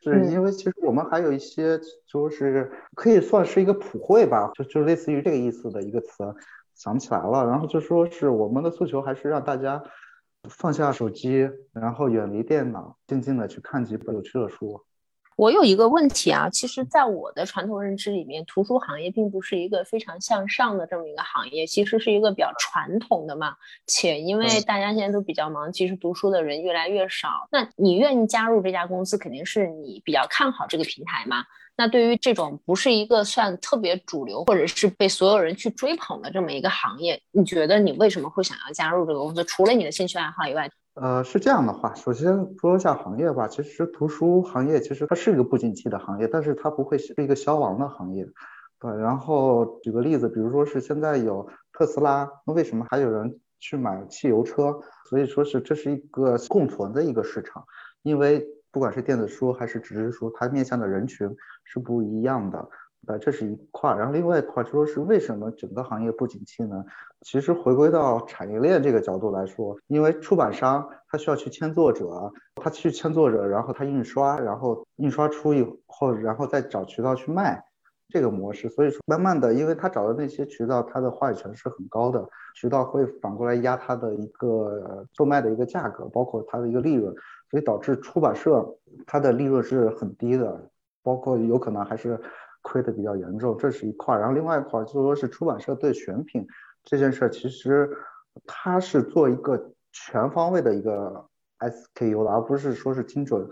[0.00, 6.34] 对，是因为其实我们还有一些就是可以算是一个普惠吧，就就类似于这个意思的一个词，
[6.74, 7.44] 想不起来了。
[7.46, 9.84] 然后就说是我们的诉求还是让大家。
[10.48, 14.84] 放下手机，然后远离电脑，静静的去看几本有趣的书。
[15.36, 23.56] 我有一个问题啊，其实，在我的传统认知里面，图书行业并不是一个非常向上的这么一个行业，其实是一个比较传统的嘛。
[23.86, 27.48] 且因为大家现在都比较忙，其实读书的人越来越少。
[27.50, 31.44] 那你愿意加入这家公司，肯定是你比较看好这个平台嘛。
[31.74, 39.42] 那对于这种不是一个算特别主流，或者是被所有人去追捧的这么一个行业，你觉得你为什么会想要加入这个公司？
[39.44, 43.48] 除了你的兴趣爱好以外，呃，是这样的话，首先说一下行业吧。
[43.48, 48.26] 其实图书行业其实它是一个不景气的行业，但是它不会是一个消亡的行业。
[48.78, 54.80] 对，然后举个例子，比如说是现在有特斯拉，那为什么还有人去买汽油车？
[55.08, 57.64] 所以说是这是一个共存的一个市场，
[58.02, 58.46] 因为。
[58.74, 61.28] 不管是电子书还是纸质书，它面向的人群
[61.62, 62.70] 是不一样的，
[63.06, 63.94] 呃，这是一块。
[63.94, 66.82] 然后另外一块就说是为什么整个行业不景气呢？
[67.22, 77.62] 其实回归到产业链这个角度来说，因为出版商他需要去签作者，他去签作者，然后他印刷，然后印刷出以后，然后再找渠道去卖
[78.08, 78.68] 这个模式。
[78.68, 87.14] 所以说，慢慢的，因为他找的那些渠道，他的话语权是很高的，渠道会反过来压他的一个售卖的一个价格，包括他的一个利润。
[87.50, 88.66] 所以导致出版社
[89.06, 90.70] 它的利润是很低的，
[91.02, 92.18] 包括有可能还是
[92.62, 94.16] 亏的比较严重，这是一块。
[94.16, 96.46] 然后另外一块就说是出版社对选品
[96.84, 97.90] 这件事，其实
[98.46, 101.24] 它是做一个全方位的一个
[101.58, 103.48] SKU 的，而不是说是精准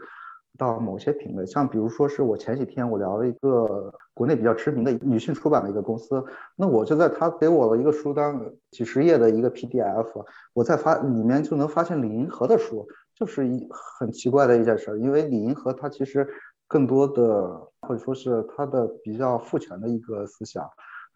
[0.58, 1.46] 到某些品类。
[1.46, 6.24] 像比如说是我前几天我聊了一个国内比较知名的女性出版的一个公司，
[6.56, 8.38] 那我就在他给我了一个书单，
[8.70, 12.86] 几十页的一个 PDF，我在发里面就能发现李银河的书。
[13.12, 16.26] 就是一很奇怪的一件事，因为李银河他其实
[16.66, 17.50] 更多的
[17.82, 20.66] 或者说是他的比较赋权的一个思想，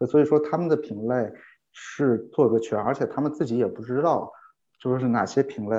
[0.07, 1.33] 所以说他们的品类
[1.75, 4.31] 是做个全，而且他们自己也不知道，
[4.79, 5.77] 就是哪些品类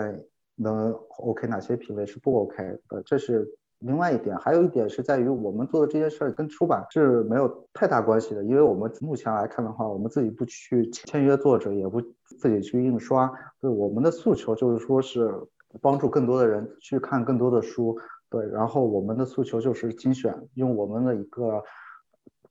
[0.54, 3.44] 能 OK，哪些品类是不 OK 的，这是
[3.80, 4.36] 另外一点。
[4.36, 12.00] 还有一点是在于我们做的这件事儿跟出版是没有太大关系的，因为我们目前来看的话，我们自己不去签约作者，也不
[12.38, 15.34] 自己去印刷，对我们的诉求就是说是。
[15.82, 17.98] 帮助更多的人去看更多的书，
[18.30, 21.62] 对，然后我们的诉求就是精选，用我们的一个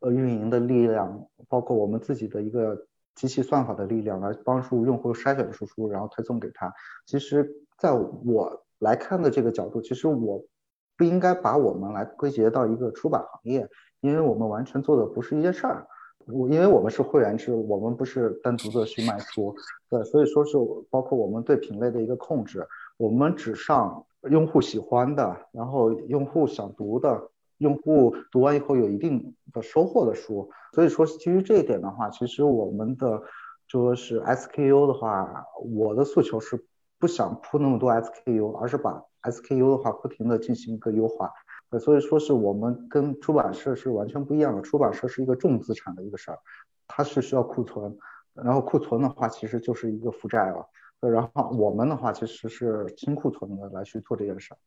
[0.02, 6.74] 呃运营的力量，包括我们自己的一个机器算法的力量，来帮助用户筛选输出，然后推送给他。
[7.06, 10.44] 其实，在我来看的这个角度，其实我
[10.98, 13.68] 不应该把我们来归结到一个出版行业，
[14.02, 15.88] 因为我们完全做的不是一件事儿。
[16.28, 19.56] 我因为我们是会员制，我们不是单独的去卖书，
[19.90, 20.58] 对，所以说是
[20.90, 22.68] 包括我们对品类的一个控制。
[22.98, 30.50] 我们只上用户喜欢的，然后用户想读的，用户读完以后有一定的收获的书。
[30.74, 33.22] 所以说，基于这一点的话，其实我们的
[33.68, 36.66] 就是 SKU 的话，我的诉求是
[37.00, 41.32] 不想铺那么多 SKU，而是把 SKU 的话不停的进行一个优化。
[41.80, 44.62] 所以说是我们跟出版社是完全不一样的。
[44.62, 46.40] 出版社是一个重资产的一个事儿，
[46.88, 47.98] 它是需要库存，
[48.34, 50.66] 然后库存的话其实就是一个负债了。
[51.02, 54.58] 然后我们的话其实是清库存的来去做这件事儿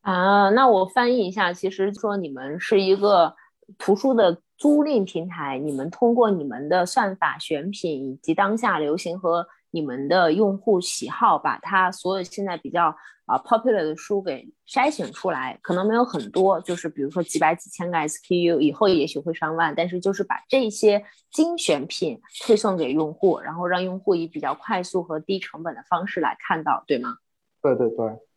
[0.00, 0.50] 啊。
[0.50, 3.34] 那我翻译一下，其实说你们是一个
[3.76, 12.86] 图书的租赁平台，你们通过你们的算法选品以及当下流行和你们的用户喜好，把它所有现在比较
[13.26, 27.16] 啊 popular 的书给筛选出来，可能没有很多，就是比如说几百几千个 SKU，以后也许会上万，但是就是把这些精选品推送给用户，然后让用户以比较快速和低成本的方式来看到，对吗？
[27.60, 28.27] 对对对。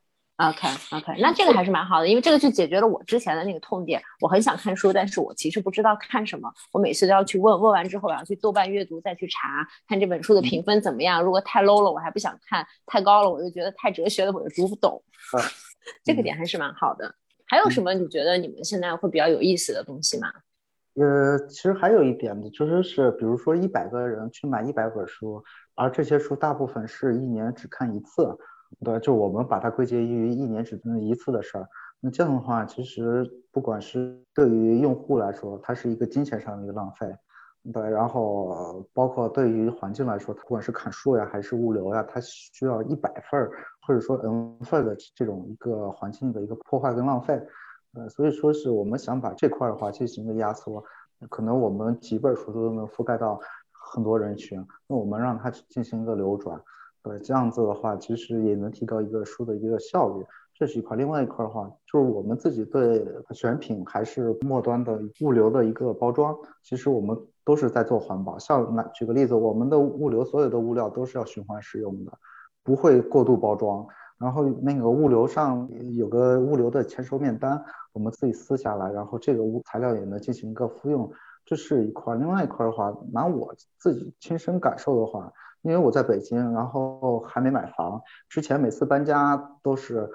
[0.49, 4.01] OK OK，那这个还是蛮好的，因为这个就解决了我之前的那个痛点。
[4.19, 11.21] 我很想看书，但是我其实不知道看什么，我每次都要去问问完之后，我要去豆瓣阅读再去查看这本书的评分怎么样。
[11.23, 15.03] 如果太 low 了，我还不想看；太高了，我就觉得太哲学了，我就读不懂。
[16.03, 17.13] 这个点还是蛮好的。
[17.45, 20.27] 还有什么你觉得你们现在会比较有意思的东西吗？
[20.95, 25.43] 呃，其实还有一点呢，就是是比如说一百个人去买一百本书，
[25.75, 28.35] 而这些书大部分是一年只看一次。
[28.80, 31.67] 对，就我们把它归结于一年只那一次的事儿。
[31.99, 37.07] 那这样的话，其实不管是对于用户来说，它是一个金钱上的一个浪费。
[37.72, 43.51] 对，然后包括对于环境来说，不管是砍树呀，还是物流呀，它需要一百份儿
[43.86, 47.39] 或者说 n 份的这种一个环境的一个破坏跟浪费。
[47.93, 50.84] 呃，所以说是我们想把这块的话进行一个压缩，
[51.30, 56.59] 可能我们几本书都能覆盖到很多人群，那我们让它进行一个流转。
[57.04, 60.24] 对，这样子的话，其实也能提高一个书的一个效率，
[60.54, 60.95] 这是一块。
[60.95, 68.38] 另外一块的话，就是我们自己对选品还是末端的物流的一个包装，其实我们都是在做环保。
[68.38, 72.12] 像拿举个例子，我们的物流所有的物料都是要循环使用的，
[72.64, 73.84] 不会过度包装。
[74.20, 77.60] 然后那个物流上有个物流的签收面单，
[77.93, 81.12] 我们自己撕下来，然后这个物材料也能进行一个复用，
[81.43, 82.14] 这是一块。
[82.14, 85.34] 另外一块的话，拿我自己亲身感受的话。
[85.62, 90.09] 因为我在北京，然后还没买房，之前每次搬家都是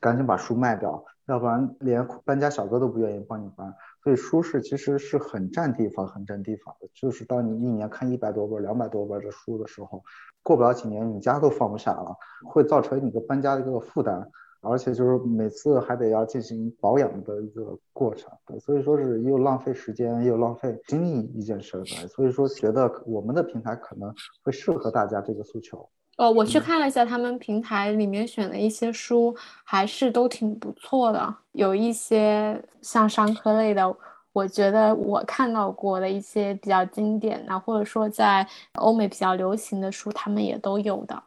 [0.00, 3.74] 赶紧把书卖掉，要不然连搬家小哥都不愿意帮你搬。
[4.02, 6.88] 所以书是其实是很占地方、很占地方的。
[6.94, 10.02] 就是当你一年看一百多本、两百多本的书的时候，
[10.42, 14.30] 过不了几年你家都放不下了，会造成你的搬家的一个负担。
[14.64, 25.88] 而且就是每次还得要进行保养的一个过程，对，所以说是又浪费时间又浪费精力一件事，对，所以说觉得我们的平台可能会适合大家这个诉求。
[26.16, 29.34] 哦，我去看了一下他们平台里面选的一些书，
[29.64, 33.96] 还是都挺不错的，有一些像商科类的，
[34.32, 41.20] 我觉得我看到过的一些比较经典的，或者说在欧美比较流行的书，他们也都有的。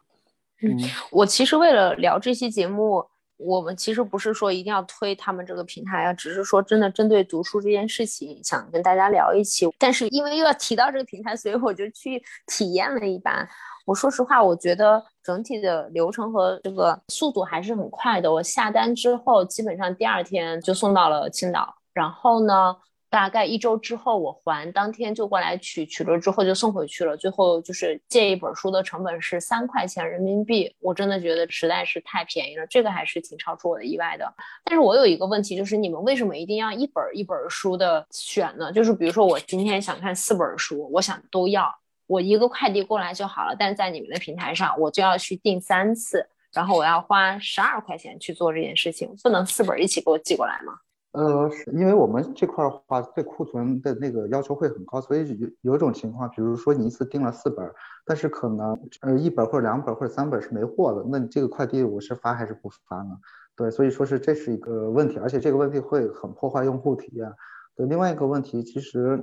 [0.62, 0.74] 嗯，
[1.12, 3.04] 我其实为了聊这期节目。
[3.36, 9.66] 我们其实不是说一定要推他们这个平台啊，只是说真的针对读书这件事情，想跟大家聊一期。
[9.78, 13.46] 但是因为又要提到这个平台，所以我就去体验了一把。
[13.84, 18.32] 我说实话，我觉得整体的流程和这个速度还是很快的。
[18.32, 21.74] 我下单之后，基本上第二天就送到了青岛。
[21.92, 22.76] 然后呢？
[23.08, 27.16] 大概一周之后，我还当天就过来取，取了之后就送回去了。
[27.16, 34.30] 最后就是借一本书的成本是三块钱人民币，我真的觉得实在是太便宜了，这个还是挺超出我的意外的。
[34.64, 38.72] 但是我有一个问题，就是你们为什么一定要一本一本书的选呢？
[38.72, 41.72] 就是比如说我今天想看四本书，我想都要，
[42.06, 43.54] 我一个快递过来就好了。
[43.56, 50.74] 但是在你们的平台上，我就要去订三次，然后我要花十二块钱去做这件事情，不能四本一起给我寄过来吗？
[51.16, 57.72] 呃，是因为我们这块的话，对库存的那个要求会很高，所以有有一种情况，比如说你一次订了四本，
[58.04, 63.16] 但是可能呃一本或者两本或者三本是没货的，那你这个快递我是发还是不发呢？
[63.56, 67.32] 对，所以说是这是一个问题，而且这个问题会很破坏用户体验。
[67.74, 69.18] 对，另外一个问题其实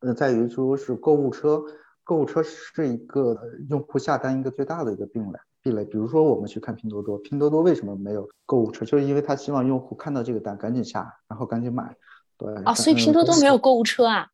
[0.00, 1.62] 呃在于说是购物车，
[2.04, 3.38] 购物车是一个
[3.68, 5.40] 用户下单一个最大的一个病来。
[5.64, 8.84] 壁垒，比如说我们去看拼多多，拼多多为什么没有购物车？
[8.84, 11.96] 就是因为他希望用户看到这个单赶紧下，然后赶紧买。
[12.36, 14.28] 对啊，所以拼多多没有购物车啊？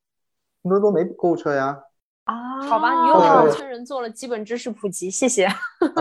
[0.62, 1.80] 拼多多没购物车呀？
[2.24, 5.46] 啊，好吧，你又给农村人做了基本知识普及，谢谢。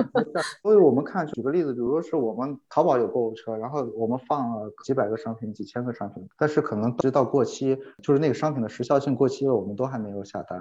[0.63, 10.59] 所以我们看，举个例子，比如说是我们淘宝有购物车，然后我们放了几百个商品、几千个商品，但是可能直到过期，就是那个商品的时效性过期了，我们都还没有下单。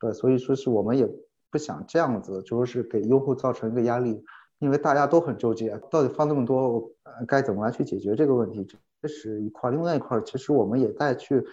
[0.00, 1.06] 对，所以说是我们也。
[1.50, 4.22] 不想这样子，就是给用户造成一个压力，
[4.58, 8.66] 因为大家都很纠结，到底放那么多，呃，该怎么来去解决这个问题？
[9.02, 11.44] 这是一块，另外一块，其实我们也在去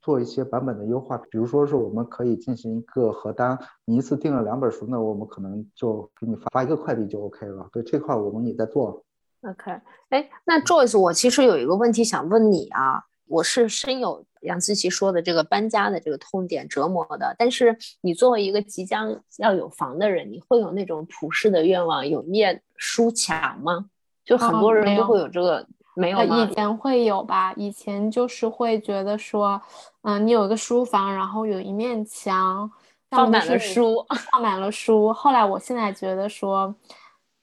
[0.00, 7.68] 做一些版本的优化，比如说是我们可以进行一个核单，你一次订了两本书，那我们可能就给你发一个快递就 OK 了。
[7.72, 9.04] 对这块我们也在做。
[9.42, 9.72] OK，
[10.10, 13.04] 哎，那 Joyce，我其实有一个问题想问你啊。
[13.32, 23.86] 我是深有杨思琪说的这个搬家的这个痛点折磨的，但是你作为一个即将要有房的人，你会有那种普世的愿望，有念书墙吗？
[24.22, 26.36] 就很多人都会有这个，没有吗？
[26.36, 29.58] 以前会有吧，以前就是会觉得说，
[30.02, 32.70] 嗯，你有一个书房，然后有一面墙
[33.08, 35.10] 放满了书，放满了书。
[35.10, 36.74] 后来我现在觉得说，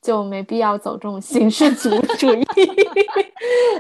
[0.04, 2.44] 就没必要走这种形式 主主义。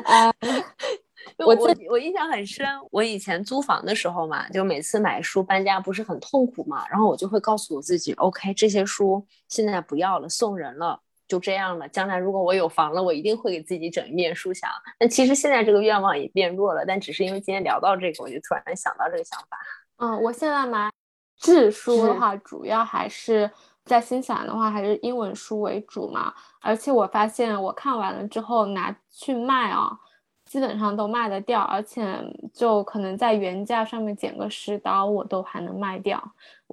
[0.06, 0.34] 啊，
[1.40, 11.02] 我我我印象很深，我以前租房的时候嘛，就每次买书搬家不是很痛苦嘛，然后我就会告诉我自己，OK，这些书现在不要了，送人了。
[11.28, 11.88] 就这样了。
[11.90, 14.68] 将来如果我有房了，我一定会给自己整一面书墙。
[15.00, 19.56] 那其实现在这个愿望也变弱了，但只是因为今天聊到这个，我就突然想到这个想法。
[19.98, 20.90] 嗯，我现在买
[21.38, 23.48] 纸书的话，主要还是
[23.86, 26.34] 在新西兰的话，还是英文书为主嘛。
[26.62, 29.96] 而且我发现，我看完了之后拿去卖啊，
[30.50, 32.04] 基本上都卖得掉，而且
[32.52, 36.20] 就可能在原价上面减个十刀，我都还能卖掉。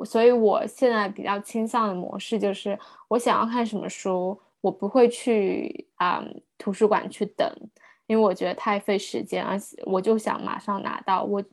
[0.07, 4.41] 所以我现在比较倾向的模式就是，我想要看什么书。
[4.63, 6.25] 我不会去啊
[6.59, 7.49] 图书馆去等，
[8.07, 11.23] 因为我觉得太费时间，而且我就想马上拿到。
[11.23, 11.45] 我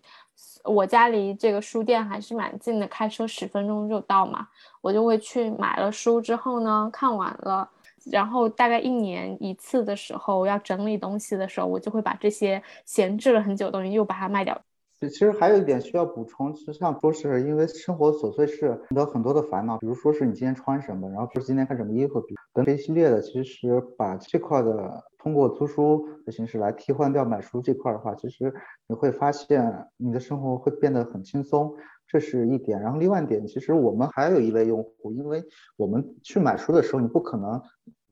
[0.64, 4.48] 我家离这个书店还是蛮近的，开车十分钟就到嘛。
[4.82, 7.70] 我就会去买了书之后呢，看完了，
[8.12, 14.60] 然后大概一年一次的时候要整理东西的时候，我就会把这些闲置了很久的东西又把它卖掉。
[15.00, 22.24] 其实还有一点需要补充，就像说是因为生活琐碎事得很多的烦恼，比如说是你今天穿什么，然后说是今天看什么衣服，
[22.54, 28.54] 等这一系列的，其实把这块的通过租书的形式来替换掉买书这块的话，其实
[28.88, 31.76] 你会发现你的生活会变得很轻松，
[32.08, 32.80] 这是一点。
[32.82, 35.44] 然后另外一点，其实我们还有一类用户，因为
[35.78, 37.62] 我们去买书的时候，你不可能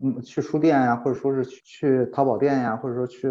[0.04, 3.30] 嗯去书店呀，或者说是去淘宝店呀，或者说去。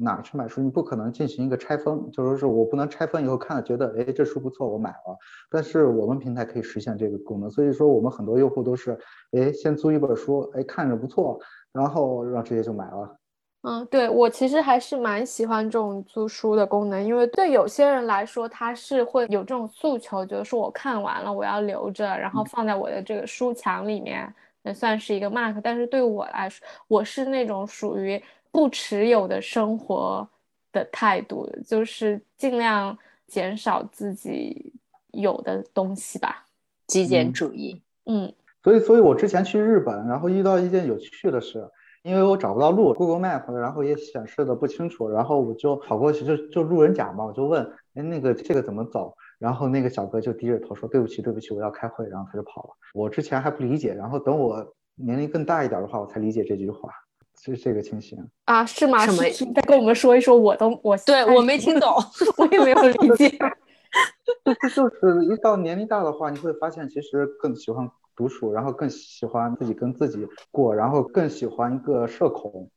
[0.00, 0.60] 哪去买书？
[0.62, 5.18] 你不可能进行一个拆封，就说是我不能拆封以后看了觉得，哎，这书不错，我买了。
[5.50, 8.96] 但是我们平台可以实现这个功能，所以说我们很多用户都是，
[9.32, 11.40] 哎，先租一本书，哎，看着不错，
[11.72, 13.17] 然后让直接就买了。
[13.62, 24.32] 嗯，对我其实还是蛮喜欢这种租书的功能，因为对有些人来说，他是会有这种诉求，觉得说我看完了，我要留着，然后放在我的这个书墙里面，
[24.62, 25.60] 也算是一个 mark。
[25.62, 28.22] 但是对我来说，我是那种属于。
[28.50, 30.26] 不持有的生活
[30.72, 32.96] 的态度，就是尽量
[33.26, 34.72] 减少自己
[35.12, 36.46] 有的东西吧，
[36.86, 37.80] 极简主义。
[38.06, 38.32] 嗯，
[38.64, 41.68] 所以，所以我之前去日本，然后遇到一件有趣的事，
[42.02, 47.62] 因为我找不到路，Google Map，然后也显示的不清楚，然后我就跑过去，就就路人甲嘛，我就问，
[47.94, 49.14] 哎，那个这个怎么走？
[49.38, 52.70] 然后那个小哥就低着头说，对不起，对不起，我要开会，然后他就跑了。
[52.94, 56.90] 我之前还不理解，然后等我年龄更大一点的话，我才理解这句话。
[57.40, 58.66] 是这个情形啊？
[58.66, 59.06] 是吗？
[59.06, 59.22] 什么？
[59.54, 61.94] 再跟我们说一说，我都我对我没听懂，
[62.36, 63.30] 我也没有理解。
[64.44, 67.88] 就是就是一到年龄大的话，你会发现其实更喜欢
[68.18, 72.68] 独处，然后更喜欢自己跟自己过，然后更喜欢一个社恐。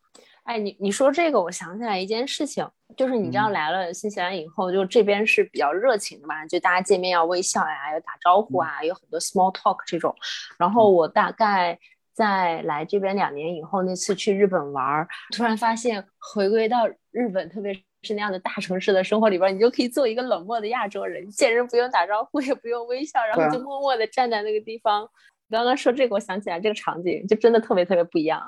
[0.44, 2.64] 哎，你你说这个，我想起来一件事情，
[2.96, 10.16] 就是你知道来了新西兰以后，就这边是比较热情的嘛，就大家见面要微笑呀，要打招呼啊，有很多 small talk 这种。
[10.60, 11.80] 然后我大概。
[12.14, 17.74] 在来这边两年以后，那次去日本玩，突然发现回归到日本，特别
[18.04, 25.10] 是那样的大城市的生活里边，你就可以做一个冷漠的亚洲人，见人不用打招呼，也不用微笑，然后就默默的站在那个地方。
[25.52, 28.42] 你刚刚说这个，我想起来这个场景，就真的特别特别不一样。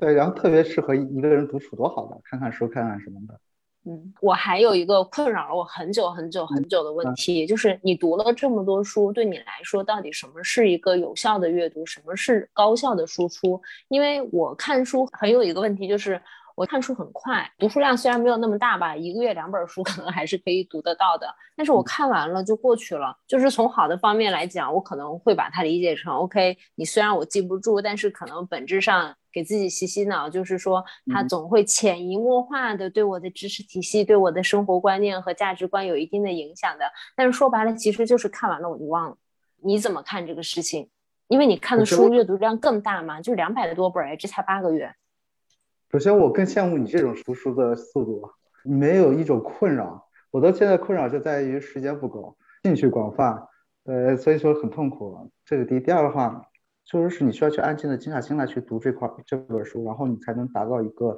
[0.00, 3.40] 对，然后特别适合一个人独处，多好的，看看书，看看什么的。
[3.86, 13.62] 嗯，我还有一个困扰了我很久很久很久的问题，就是你读了这么多书，对你来说，到底什么是一个有效的阅读，什么是高效的输出？
[13.86, 16.20] 因为我看书很有一个问题，就是
[16.60, 23.16] 我看书很快，读书量虽然没有那么大吧，一个月两本书 可能还是可以读得到的，但是我看完了就过去了。
[23.26, 29.14] 就是从好的方面来讲，我可能会把它理解成，OK，你虽然我记不住，但是可能本质上。
[29.32, 36.84] 给自己洗洗脑，就是说，它总会潜移默化的对我的知识体系、对我的生活观念和价值观有一定的影响的。
[37.14, 39.16] 但是说白了，其实就是看完了我就忘了。
[39.62, 40.90] 你怎么看这个事情？
[41.28, 44.92] 因为你看的书阅读量更大嘛，就两百多本哎，这才八个月。
[45.92, 48.30] 首先，我更羡慕你这种读书的速度，
[48.62, 50.06] 没有一种困扰。
[50.30, 53.48] 我的现在困扰就在于时间不够，兴趣广泛，
[53.84, 55.30] 呃，所以说很痛苦。
[55.44, 55.80] 这个第一。
[55.80, 56.46] 第二的话。
[56.82, 61.16] 就是你需要去安静的静下心来去读这块这本书，然后你才能达到一个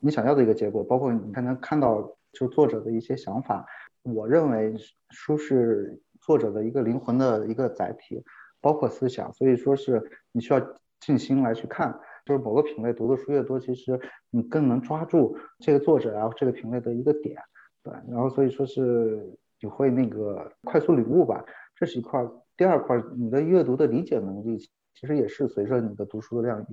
[0.00, 3.64] 你想要的一个结果，包括你才能看到就作者的一些想法。
[4.02, 4.74] 我认为
[5.08, 8.22] 书是作者的一个灵魂的一个载体，
[8.60, 10.60] 包括思想，所以说是你需要
[11.00, 11.98] 静心来去看。
[12.28, 13.98] 就是某个品类读的书越多，其实
[14.28, 17.38] 你更能抓住这个作者然后这个品类的一个点，
[17.82, 19.26] 对，然后所以说是
[19.62, 21.42] 你会那个快速领悟吧，
[21.74, 22.22] 这是一块。
[22.54, 24.58] 第二块，你的阅读的理解能力。
[24.92, 26.66] 其实也是随着你的读书的量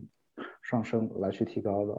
[0.69, 1.93] 上升来去提高的。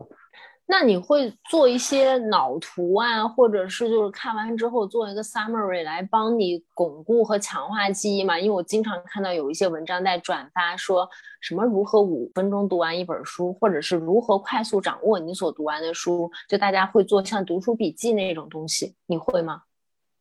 [0.69, 8.37] 那你会做一些脑图啊，或者是就是看完之后做一个 summary 来帮你巩固和强化记忆吗？
[8.37, 11.09] 因为我经常看到有一些文章在转发，说
[11.41, 19.63] 什么如何五分钟读完一本书，或者是如何快速掌握你所读完的书，就大家会做像读书笔记那种东西，你会吗？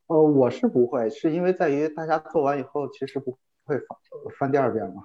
[0.06, 3.32] 呃，我是不会，是因为在于大家做完以后其实不
[3.66, 3.98] 会翻
[4.40, 5.02] 翻第二遍嘛。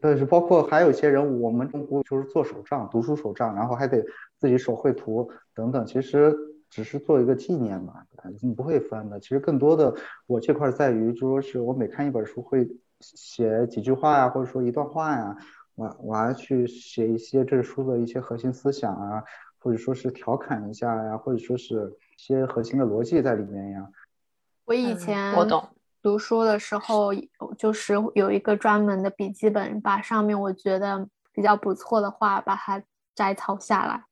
[0.00, 4.04] 但是包括还有一些人，我们中国就是做手账，读书手账，然后还得
[4.38, 6.34] 自己手绘图等等，其实
[6.68, 8.04] 只是做一个纪念嘛，
[8.42, 9.20] 你不会翻的。
[9.20, 9.94] 其实更多的
[10.26, 12.68] 我这块在于，就说是我每看一本书会
[13.00, 15.36] 写几句话呀，或者说一段话呀，
[15.76, 19.22] 我我还去写一些这书的一些核心思想啊，
[19.58, 23.88] 或者说是调侃一下呀，或者说是一些核心的逻辑在里面呀。
[24.64, 25.68] 我以前我懂。
[26.04, 27.14] 读书的时候，
[27.56, 32.82] 就是有一个专门的笔记本，把上面我觉得比较不错的话，把它
[33.14, 34.04] 摘抄下来。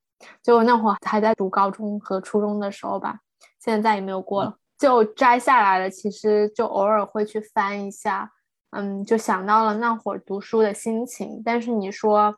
[0.43, 3.19] 就那会儿还在读高中和初中的时候吧，
[3.61, 4.57] 现在再也没有过了。
[4.79, 8.33] 就摘下来了，其实就偶尔会去翻一下，
[8.71, 11.43] 嗯，就想到了那会儿读书的心情。
[11.45, 12.35] 但是你说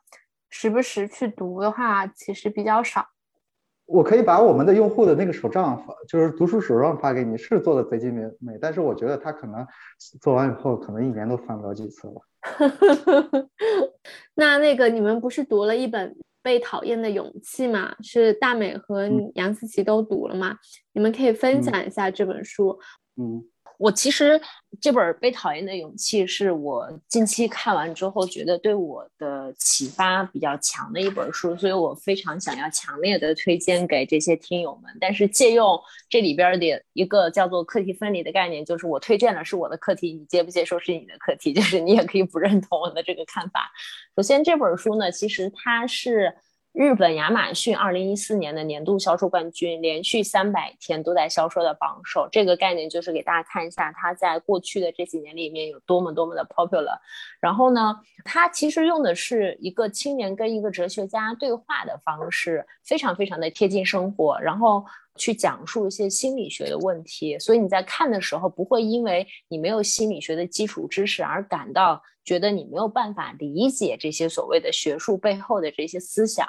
[0.49, 3.07] 时不时去读的话，其实比较少。
[3.85, 9.65] 我可以把我们的用户的那个手账发，就是读书手账发给你，是做的贼精美美，但是我觉得他可能
[10.19, 12.21] 做完以后，可能一年都翻不了几次了。
[14.35, 16.11] 那那个你们不是读了一本
[16.41, 17.95] 《被讨厌的勇气》吗？
[18.01, 20.55] 是大美和杨思琪都读了吗？
[20.93, 22.79] 你们可以分享一下这本书。
[23.17, 23.43] 嗯。
[23.77, 24.39] 我其实
[24.81, 34.91] 这本《被讨厌的勇气》是我近期看完之后觉得对我的启发比较强的一本书，所以我非常想要强烈的推荐给这些听友们。
[34.99, 43.71] 但是借用这里边的一个叫做课题分离的概念，就是我推荐的是我的课题，你接不接受是你的课题，就是你也可以不认同我的这个看法。
[44.15, 46.33] 首先这本书呢，其实它是。
[46.75, 52.27] 日本亚马逊二零一四年的年度销售冠军，连续三百天都在销售的榜首。
[52.29, 56.99] 这个概念就是给大家看一下，它在过去的这几年里面有多么多么的 popular。
[57.39, 57.95] 然后呢，
[58.25, 64.37] 它其实用的是一个青年跟一个哲学家对话的方式，非常非常的贴近生活。
[64.41, 64.83] 然后。
[65.17, 76.47] 去讲述一些心理学的问题，所以你在看的时候不会因为你没有心理学的基础知识而感到觉得你没有办法理解这些所谓的学术背后的这些思想。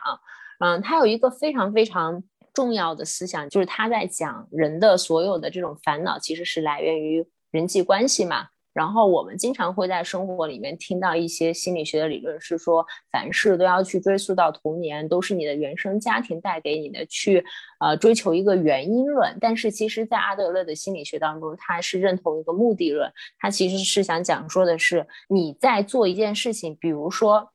[0.58, 2.22] 嗯，他有一个非常非常
[2.54, 8.48] 重要的思想，就是他在讲人的所有的这种烦恼其实是来源于人际关系嘛。
[8.76, 17.42] 然后我们经常会在生活里面听到一些心理学的理论，是说凡事都要去追溯到童年，都是你的原生家庭带给你的，去
[17.80, 19.34] 呃追求一个原因论。
[19.40, 27.48] 但是其实，在阿德勒的心理学当中，他是认同一个目的论，他其实是想讲说的是你在做一件事情，比如说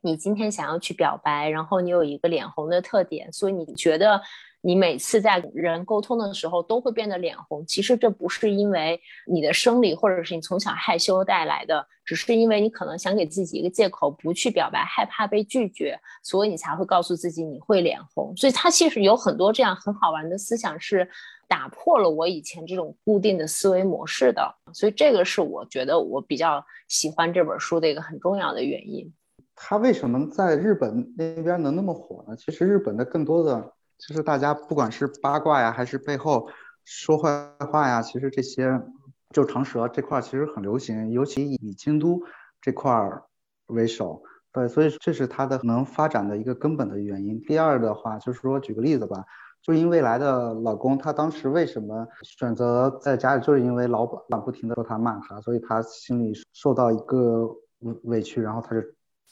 [0.00, 4.20] 你今天想要去表白，然后你有一个脸红的特点，所以你觉得。
[4.62, 18.36] 你每次在人沟通的时候都会变得脸红，其实这不是因为你的生理或者是你从小害羞带来的，只是因为你可能想给自己一个借口不去表白，害怕被拒绝，所以你才会告诉自己你会脸红。
[18.36, 21.08] 所以它其实有很多这样很好玩的思想，是
[21.48, 24.54] 打破了我以前这种固定的思维模式的。
[24.74, 29.10] 所以这个是我觉得我比较喜欢这本书的一个很重要的原因。
[29.56, 32.36] 他为什么在日本那边能那么火呢？
[32.36, 33.72] 其实日本的更多的。
[34.00, 36.48] 其实大家不管是八卦呀，还是背后
[36.84, 38.80] 说坏话呀，其实这些
[39.30, 42.20] 就长舌这块其实很流行，尤其以京都
[42.60, 42.92] 这块
[43.66, 44.22] 为首。
[44.52, 47.40] 对，所以这是它的能发展的一个根本的原因。
[47.42, 49.24] 第二的话，就是说举个例子吧，
[49.62, 57.44] 就因未来的老公，他当时为什么选择在家里，就是因为老板不停的说他骂他，所以他心里受到一个
[57.80, 58.80] 委委屈，然后他就。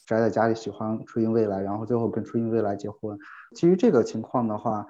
[0.09, 3.18] 宅在家里喜欢初音未来，然后最后跟初音未来结婚。
[3.54, 4.86] 基于这个情况的话，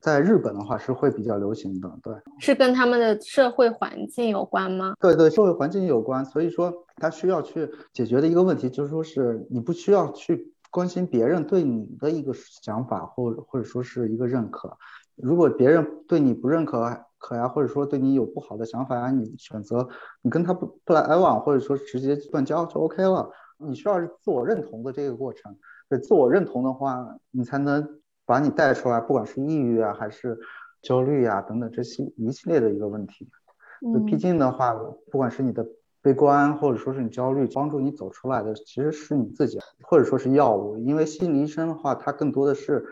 [0.00, 4.94] 在日本的话是会比较流行的，对，是跟他们的社会环境有关吗？
[5.00, 6.24] 对对，社会环境有关。
[6.24, 14.76] 所以说他需要去解决的一个问题，就是说是你不需要去关心别人对你的一个想法，或或者说是一个认可。
[15.16, 16.80] 如果别人对你不认可
[17.18, 19.88] 可呀，或者说对你有不好的想法呀，你选择
[20.22, 23.30] 你跟他不不来往，或者说直接断交就 OK 了。
[23.66, 25.56] 你需要是自我认同的这个过程，
[25.88, 30.38] 对自我认同的话，你才能把你带出来，不管是抑郁啊，还是
[30.82, 33.28] 焦虑啊等等这些一系列的一个问题。
[33.80, 34.74] 嗯，毕竟的话，
[35.10, 35.66] 不管是你的
[36.00, 40.78] 悲观，或者说是你焦虑，帮助你走出来的其实是你自己，或者说是药物。
[40.78, 42.84] 因为心理医生的话，他更多的是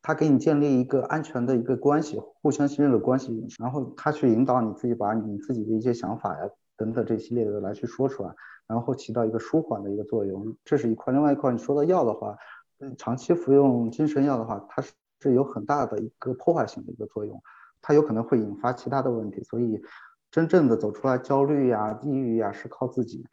[0.00, 8.34] 他给你建立一个安全的一个关系，互相信任的关系，然后他去引导你自己把你自己的一些想法呀等等这系列的来去说出来。
[8.66, 11.12] 然后起到一个舒缓的一个作用，这是一块。
[11.12, 12.36] 另外一块，你说到药的话，
[12.78, 17.42] 嗯长期服用精神药的话，它是是有很大的一个破坏性的一个作用，
[17.82, 19.42] 它有可能会引发其他的问题。
[19.42, 19.82] 所以，
[20.30, 23.26] 真正的走出来焦虑呀、抑郁呀，是靠自己。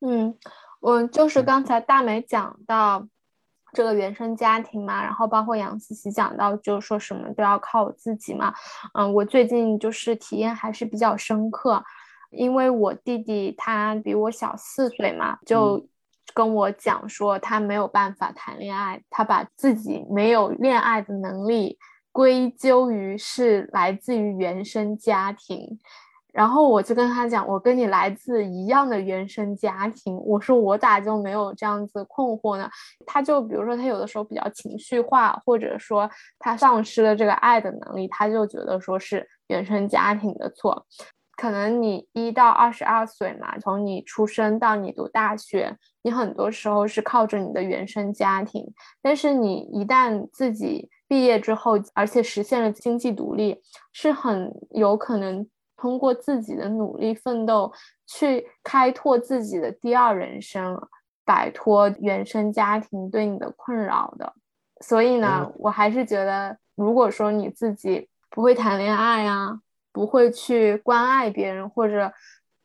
[0.00, 0.36] 嗯，
[0.80, 3.06] 我就是刚才大美讲到。
[3.76, 8.54] 这个原生家庭嘛，然后包括杨思琪讲到，就是说什么都要靠我自己嘛。
[8.92, 11.82] 嗯，我最近就是体验还是比较深刻，
[12.36, 15.84] 因为我弟弟他比我小四岁嘛，就
[16.34, 21.78] 跟我讲说他没有办法谈恋爱，他把自己没有恋爱的能力
[22.12, 25.78] 归咎于是来自于原生家庭。
[26.32, 32.68] 然后我就跟他讲，我跟你来自一样的原生家庭，我说我咋就没有这样子困惑呢？
[33.06, 36.10] 他就比如说他有的时候比较情绪化，或者说
[36.40, 40.84] 他丧失了这个爱的能力，他就觉得说是原生家庭的错。
[41.36, 48.72] 可能你一到二十二岁嘛，从你出生到你读大学，你很多时候是靠着你的原生家庭，
[49.02, 53.62] 但是你一旦自己毕业之后，而且实现了经济独立，
[53.92, 55.46] 是很有可能。
[55.76, 57.70] 通过自己的努力奋斗，
[58.06, 60.80] 去开拓自己的第二人生，
[61.26, 64.32] 摆脱原生家庭对你的困扰的。
[64.80, 69.60] 所以呢，我还是觉得，如果说你自己不会谈恋爱啊，
[69.94, 72.12] 不会去关爱别人，或者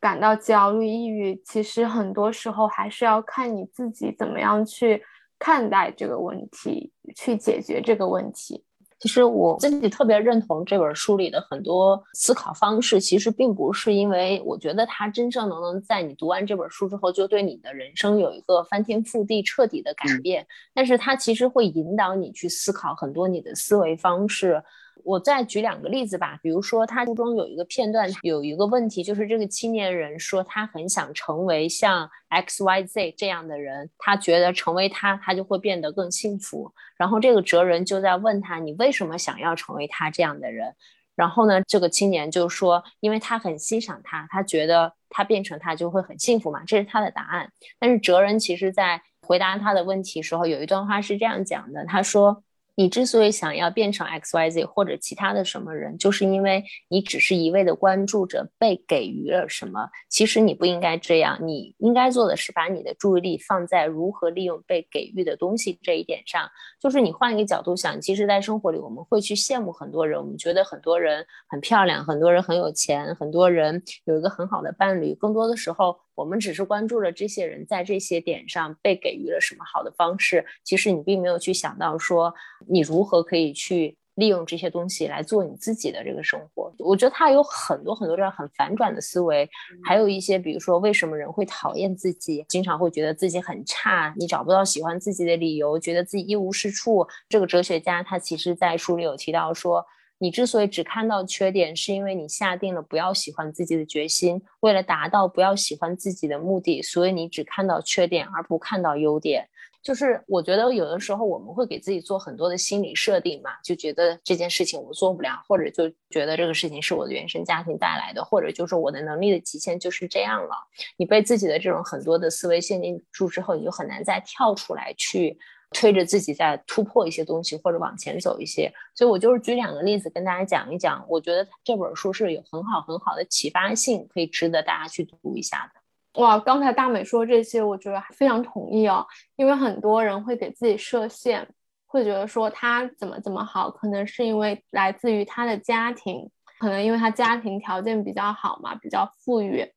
[0.00, 5.00] 感到焦虑、抑郁，其实很多时候还是要看你自己怎么样去
[5.38, 8.64] 看待这个问题，去解决这个问题。
[8.98, 24.62] 其实我自己特别认同这本书里的很多思考方式，其实并不是因为我觉得它真正能能在你读完这本书之后就对你的人生有一个翻天覆地彻底的改变，但是它其实会引导你去思考很多你的思维方式。
[25.04, 36.72] 我再举两个例子吧，比如说他书中有一个片段，有一个问题，就是这个青年人说他很想成为像 X Y Z 这样的人，他觉得成为他，他就会变得更幸福。
[36.96, 40.74] 然后这个哲人就在问他，你为什么想要成为他这样的人？
[41.14, 47.50] 然后呢，这个青年就说，因为他很欣赏他，他觉得他变成他就会很幸福嘛，这是他的答案。
[47.78, 52.42] 但是哲人其实在回答他的问题时候，有一段话是这样讲的，他说。
[52.74, 59.88] 你之所以想要变成 X Y Z 或者其他的什么人，就是因为你只是一味的关注着被给予了什么。
[60.08, 66.48] 其实你不应该这样，你应该做的是把你的注意力放在如何利用被给予的东西这一点上。
[66.80, 75.14] 就是你换一个角度想，其实，在生活里我们会去羡慕很多人，我们觉得很多人很漂亮，很多人很有钱，很多人有一个很好的伴侣。
[75.14, 75.96] 更多的时候。
[76.20, 82.34] 我们只是关注了这些人在这些点上被给予了什么好的方式，其实你并没有去想到说
[82.68, 86.70] 你如何可以去利用这些东西来做你自己的这个生活。
[86.78, 89.48] 我觉得他有很多很多这样很反转的思维，
[89.82, 97.08] 还有一些比如说为什么人会讨厌自己，经常会觉得自己很差，你找不到喜欢自己的理由，觉得自己一无是处。
[97.30, 99.82] 这个哲学家他其实在书里有提到说。
[100.22, 104.40] 你之所以只看到缺点，是因为你下定了不要喜欢自己的决心。
[104.60, 109.48] 为了达到不要喜欢自己的目的，所以你只看到缺点而不看到优点。
[109.82, 120.54] 就是我觉得有的时候我们会给自己做很多的心理设定嘛，就觉得这件事情我做不了，或者就觉得这个事情是我的原生家庭带来的，或者就是我的能力的极限就是这样了。
[120.98, 125.38] 你被自己的这种很多的思维限定住之后，你就很难再跳出来去。
[125.70, 131.04] 推着自己在突破一些东西，或者往前走一些，所以我就是举两个例子跟大家讲一讲。
[131.08, 136.20] 我觉得这本书是有很好很好的启发性，可以值得大家去读一下的。
[136.20, 139.06] 哇，刚才大美说这些，我觉得非常同意哦。
[139.36, 141.46] 因为很多人会给自己设限，
[141.86, 149.72] 会觉得说他怎么怎么好，可能是因为来自于他的家庭，可能因为他家庭条件比较好嘛，比较富裕，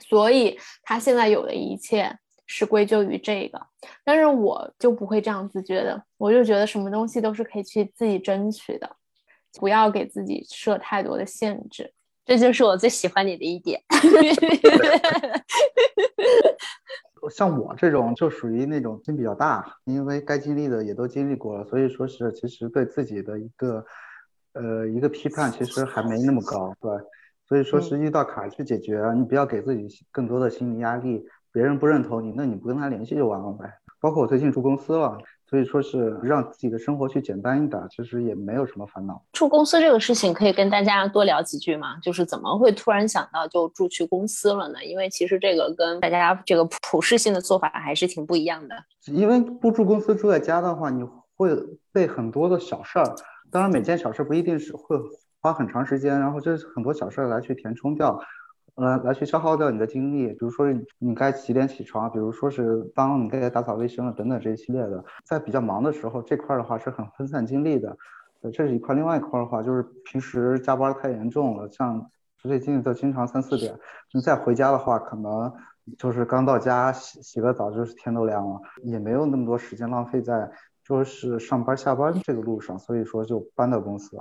[0.00, 2.18] 所以他现在有的一切。
[2.50, 3.60] 是归咎于这个，
[4.02, 8.90] 但是我就不会这样子觉得，我就觉得什么东西都是可以去自己争取的，
[9.60, 11.92] 不要给自己设太多的限制，
[12.24, 13.80] 这就是我最喜欢你的一点。
[17.30, 23.84] 像我这种就属于那种心比较大，因为该经历的也都经历过了，所以说是其实对自己的一个
[24.54, 26.90] 呃一个批判其实还没那么高，对，
[27.46, 31.22] 所以说是遇到坎去解决，你不要给自己更多的心理压力。
[31.58, 33.68] 别人不认同你，那你不跟他联系就完了呗。
[33.98, 39.20] 包括我最近住公司了，所以说是让自己的生活去简单一点，其实也没有什么烦恼。
[39.32, 41.98] 住公司这个事情可以跟大家多聊几句吗？
[42.00, 44.84] 就是怎么会突然想到就住去公司了呢？
[44.84, 48.76] 因为其实这个跟大家这个普适性的做法还是挺不一样的。
[49.06, 51.02] 因为不住公司住在家的话，你
[51.36, 51.50] 会
[51.92, 53.16] 被很多的小事儿，
[53.50, 54.96] 当然每件小事不一定是会
[55.40, 58.16] 花很长时间，然后这很多小事儿来去填充掉。
[58.78, 60.66] 呃，来去消耗掉你的精力，比如说
[61.00, 67.98] 你该几点起床，比如说是当你该打扫卫生了等等这一系列的，在比较忙的时候，这块的话是很分散精力的，
[68.40, 68.94] 呃，这是一块。
[68.94, 73.76] 另外一块的话，就是平时加班太严重了，像最近都经常三四点，
[74.12, 75.52] 你再回家的话，可能
[75.98, 80.48] 就是刚到家洗洗个澡，就是天都亮了，也没有那么多时间浪费在
[80.84, 84.16] 说是上班下班这个路上，所以说就搬到公司。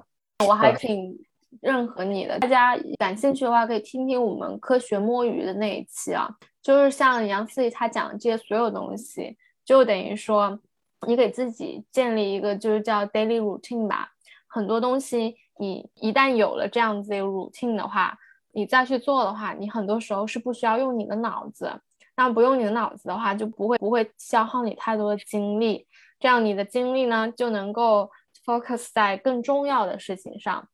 [0.47, 1.15] 我还挺。
[1.61, 6.29] 任何你的，大家感兴趣的话可以听听我们科学摸鱼的那一期啊，
[6.61, 10.59] 就是像杨思怡他讲的这些所有东西，就等于说
[11.07, 14.09] 你给自己建立一个就是叫 daily routine 吧，
[14.47, 18.17] 很多东西你一旦有了这样子一个 routine 的话，
[18.53, 21.71] 你再去做的话，你很多时候是不需要用你的脑子，
[22.15, 25.87] 那不用你的脑子的话，就不会不会消耗你太多的精力，
[26.19, 28.09] 这样你的精力呢就能够
[28.45, 30.67] focus 在更重要的事情上。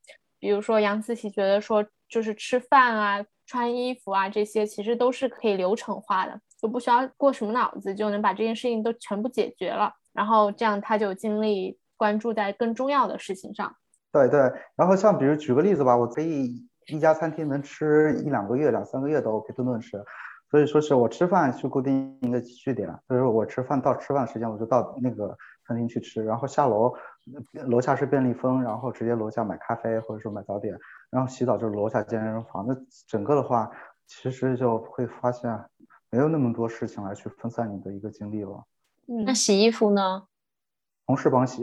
[0.44, 9.90] 比如说杨思琪觉得说，就是吃饭啊、穿衣服啊这些，其实都是可以流程化的，就不需要过什么脑子就能把这件事情都全部解决了。
[10.12, 13.74] 然后这样他就精力关注在更重要的事情上。
[14.12, 14.38] 对对，
[14.76, 19.96] 然后像比如举个例子吧，我可以一家餐厅能吃一两个月、两三个月都 OK，顿顿吃。
[20.50, 25.34] 所以说是我吃饭去固定一个据点，就是我吃饭到吃饭时间我就到那个
[25.66, 26.94] 餐厅去吃，然后下楼。
[27.66, 32.66] 楼下是便利蜂，然后直接楼下买咖啡或者说买早点，然后洗澡就是楼下健身房。
[32.68, 32.76] 那
[33.08, 33.70] 整个的话，
[34.06, 35.58] 其实就会发现
[36.10, 38.62] 没有那么多事情来去分散你的一个精力了。
[39.08, 40.24] 嗯，那洗衣服呢？
[41.06, 41.62] 同事帮洗，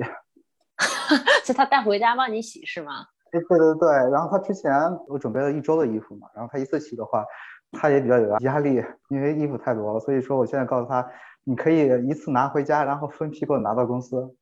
[1.45, 3.05] 就他带回家帮你洗是吗？
[3.31, 4.73] 对对对对，然后他之前
[5.07, 7.23] 我准备了一周的衣服嘛，然后他一次洗的话，
[7.71, 11.07] 他也比较有压力，因为衣服太多了，所以说我现在告诉他，
[11.43, 14.35] 你可以一次拿回家，然后分批给我拿到公司。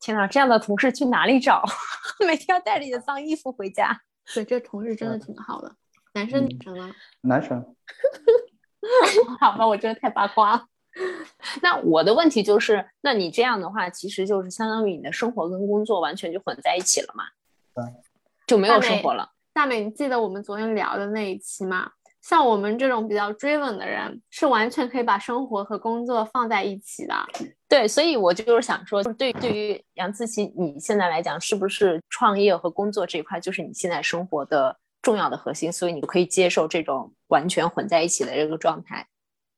[0.00, 1.62] 天哪，这样的同事去哪里找？
[2.26, 4.00] 每天要带着你的脏衣服回家。
[4.34, 5.74] 对，这同事真的挺好的。
[6.14, 6.90] 男生女生啊？
[7.22, 7.64] 男生。
[9.38, 10.66] 好吧，我真的太八卦了。
[11.62, 17.24] 那我的问题就是，那你这样的话，其实就是相当于你的生活跟工作完全就混在一起了嘛？
[17.74, 17.84] 对。
[18.46, 19.30] 就没有生活了。
[19.52, 21.92] 大美，你记得我们昨天聊的那一期吗？
[22.22, 27.14] 像我们这种比较 driven 的人，是完全可以把生活和工作放在一起的。
[27.68, 35.72] 对，所以我就是想说，对对于杨思琪，你现在来讲，是不是创业和工作这一块就是你现在生活的重要的核心？
[35.72, 39.06] 所以你可以接受这种完全混在一起的这个状态。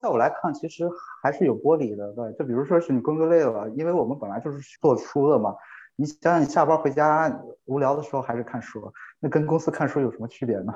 [0.01, 0.89] 在我来看，其实
[1.23, 2.13] 还是有剥离的。
[2.13, 5.55] 对，就比如说是你工作累了，因为我们本来就是做书的嘛。
[5.97, 7.31] 你想想，你下班回家
[7.65, 10.73] 无聊的时候还是看书，那跟公司看书有什么区别呢？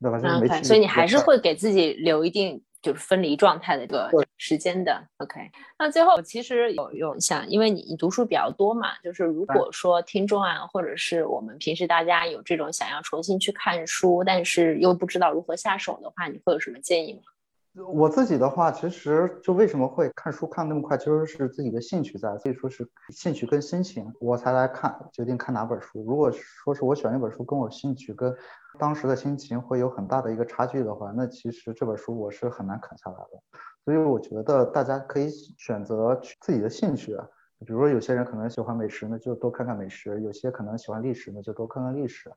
[0.00, 0.18] 对吧？
[0.62, 5.02] 所以你还是会给自己留一定就是分离状态的一个时间的。
[5.18, 5.40] OK，
[5.78, 17.20] 那最后其实有有想，因为你你读书比较多嘛，就是如果说听众啊，或者是我们平时大家有这种想要重新去看书，但是又不知道如何下手的话，你会有什么建议吗？
[17.92, 26.02] 我自己的话，其实就为什么会看书看那么快，其实是自己的兴趣在，所以说是兴趣跟心情，我才来看决定看哪本书。
[26.06, 28.34] 如果说是我选一本书跟我兴趣跟
[28.78, 33.42] 当时的心情会有很大的一个差距的话，那其实这本书我是很难啃下来的。
[33.84, 37.16] 所以我觉得大家可以选择自己的兴趣，
[37.60, 42.30] 比如说有些人可能喜欢美食那，就多看看美食；有些可能喜欢历史那，就多看看历史。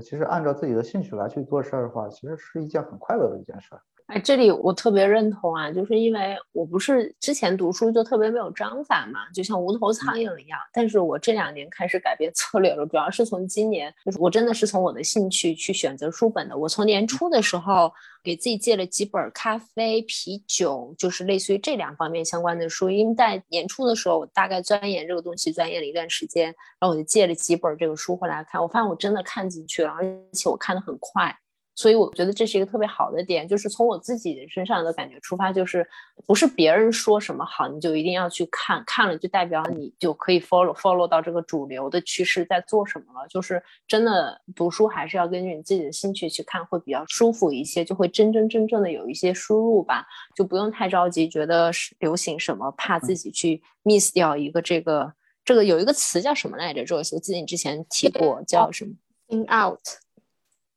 [0.00, 3.82] 其实按照自己的兴趣来去做事儿的话，其实是一件很快乐的一件事儿。
[4.12, 10.58] 哎，这里我特别认同啊，就是因为我不是之前读书就特别没有章法嘛，就像无头苍蝇一样。
[10.70, 16.54] 但是我这两年开始改变策略了，主要是从今年，就是我真的是从我的兴趣去选择书本的。
[16.54, 17.90] 我从年初的时候
[18.22, 22.90] 给自己借了几本咖啡、啤酒，就是类似于这两方面相关的书。
[22.90, 26.48] 因为在年初的时候，我大概钻研这个东西，钻研了一段时间，
[26.78, 28.60] 然后我就借了几本这个书回来看。
[28.60, 30.04] 我发现我真的看进去了，而
[30.34, 31.34] 且我看的很快。
[31.74, 35.86] 所以我觉得这是一个特别好的点，就是从我自己身上的感觉出发，就是
[36.26, 43.26] 不是别人说什么好，你就一定要去看，看了就代表你就可以 follow follow 到这个主流的趋势在做什么了。
[43.28, 50.04] 就是真的读书还是要根据你自己的兴趣去看，会比较舒服一些，就会真真正正的有一些输入吧，
[50.36, 55.10] 就不用太着急，觉得是流行什么，怕自己去 miss 掉一个这个
[55.42, 56.96] 这个有一个词叫什么来着？
[56.96, 58.92] 我记得你之前提过叫什么
[59.28, 59.80] ？in out。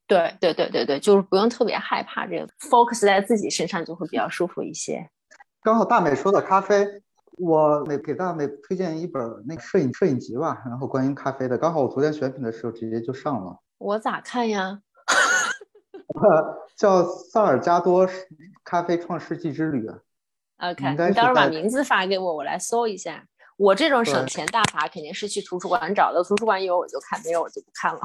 [0.08, 5.10] 对对对对对，就是不用特别害怕这个，focus 在自己身上就会比较舒服一些。
[5.64, 6.88] 刚好大美说的咖啡，
[7.38, 13.60] 我给给大美推荐一本那个摄影摄影集吧，然后关于咖啡的，刚好我昨天选品的时候直接就上了。
[13.78, 14.80] 我咋看呀？
[16.78, 18.08] 叫萨尔加多
[18.64, 19.88] 咖啡创世纪之旅。
[20.60, 23.26] OK，你到时候把名字发给我，我来搜一下。
[23.58, 28.00] 我这种省钱大法肯定是去图书馆找的，图书馆有我就看，没有我就不看了。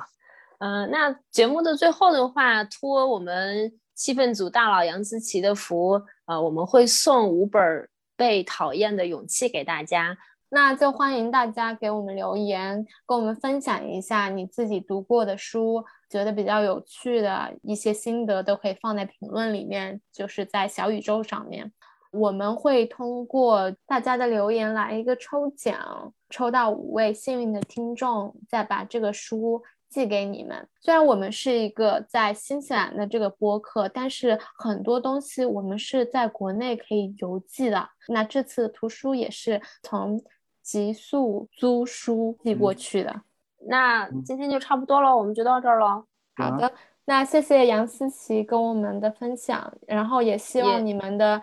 [0.61, 10.17] 嗯，那节目的最后的话，托我们气氛组大佬杨思琪的福，呃，我们会送五本被讨厌的勇气给大家。
[10.51, 21.73] 那就欢迎大家给我们留言，跟我们分享一下你自己读过的书，觉得比较有趣的一些心得，都可以放在评论里面，就是在小宇宙上面。
[22.11, 30.67] 我们会通过大家的留言来一个抽奖，抽到五位幸运的听众，再把这个书寄给你们。
[30.81, 37.91] 虽然我们是一个在新西兰的这个播客，但是很多东西我们是在国内可以邮寄的。
[38.09, 40.23] 那这次图书也是从。
[40.63, 43.23] 极速租书寄过去的，
[43.67, 46.05] 那今天就差不多了，我们就到这儿了。
[46.37, 46.73] 好的，
[47.07, 51.43] 那谢谢杨思琪跟我们的分享，然后也希望你们的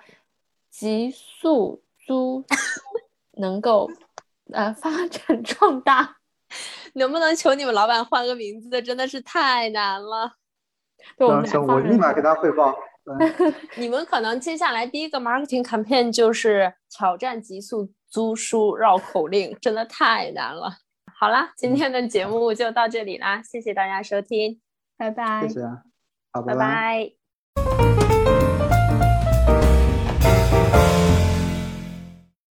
[0.70, 2.46] 极速租
[3.34, 3.90] 能够
[4.54, 6.18] 呃发展壮大。
[6.98, 8.82] 能不能求你们老板换个名字？
[8.82, 10.34] 真的是太难了。
[11.46, 12.76] 行，我立马给他汇报。
[13.78, 17.92] 你们可能接下来第一个 marketing campaign 就是挑战极速。
[18.10, 20.78] 租书绕口令真的太难了。
[21.20, 24.62] 好啦，今天的节目就到这里啦，谢谢大家收听，
[24.98, 25.42] 拜拜。
[25.42, 25.62] 谢谢，
[26.32, 27.17] 好，拜拜。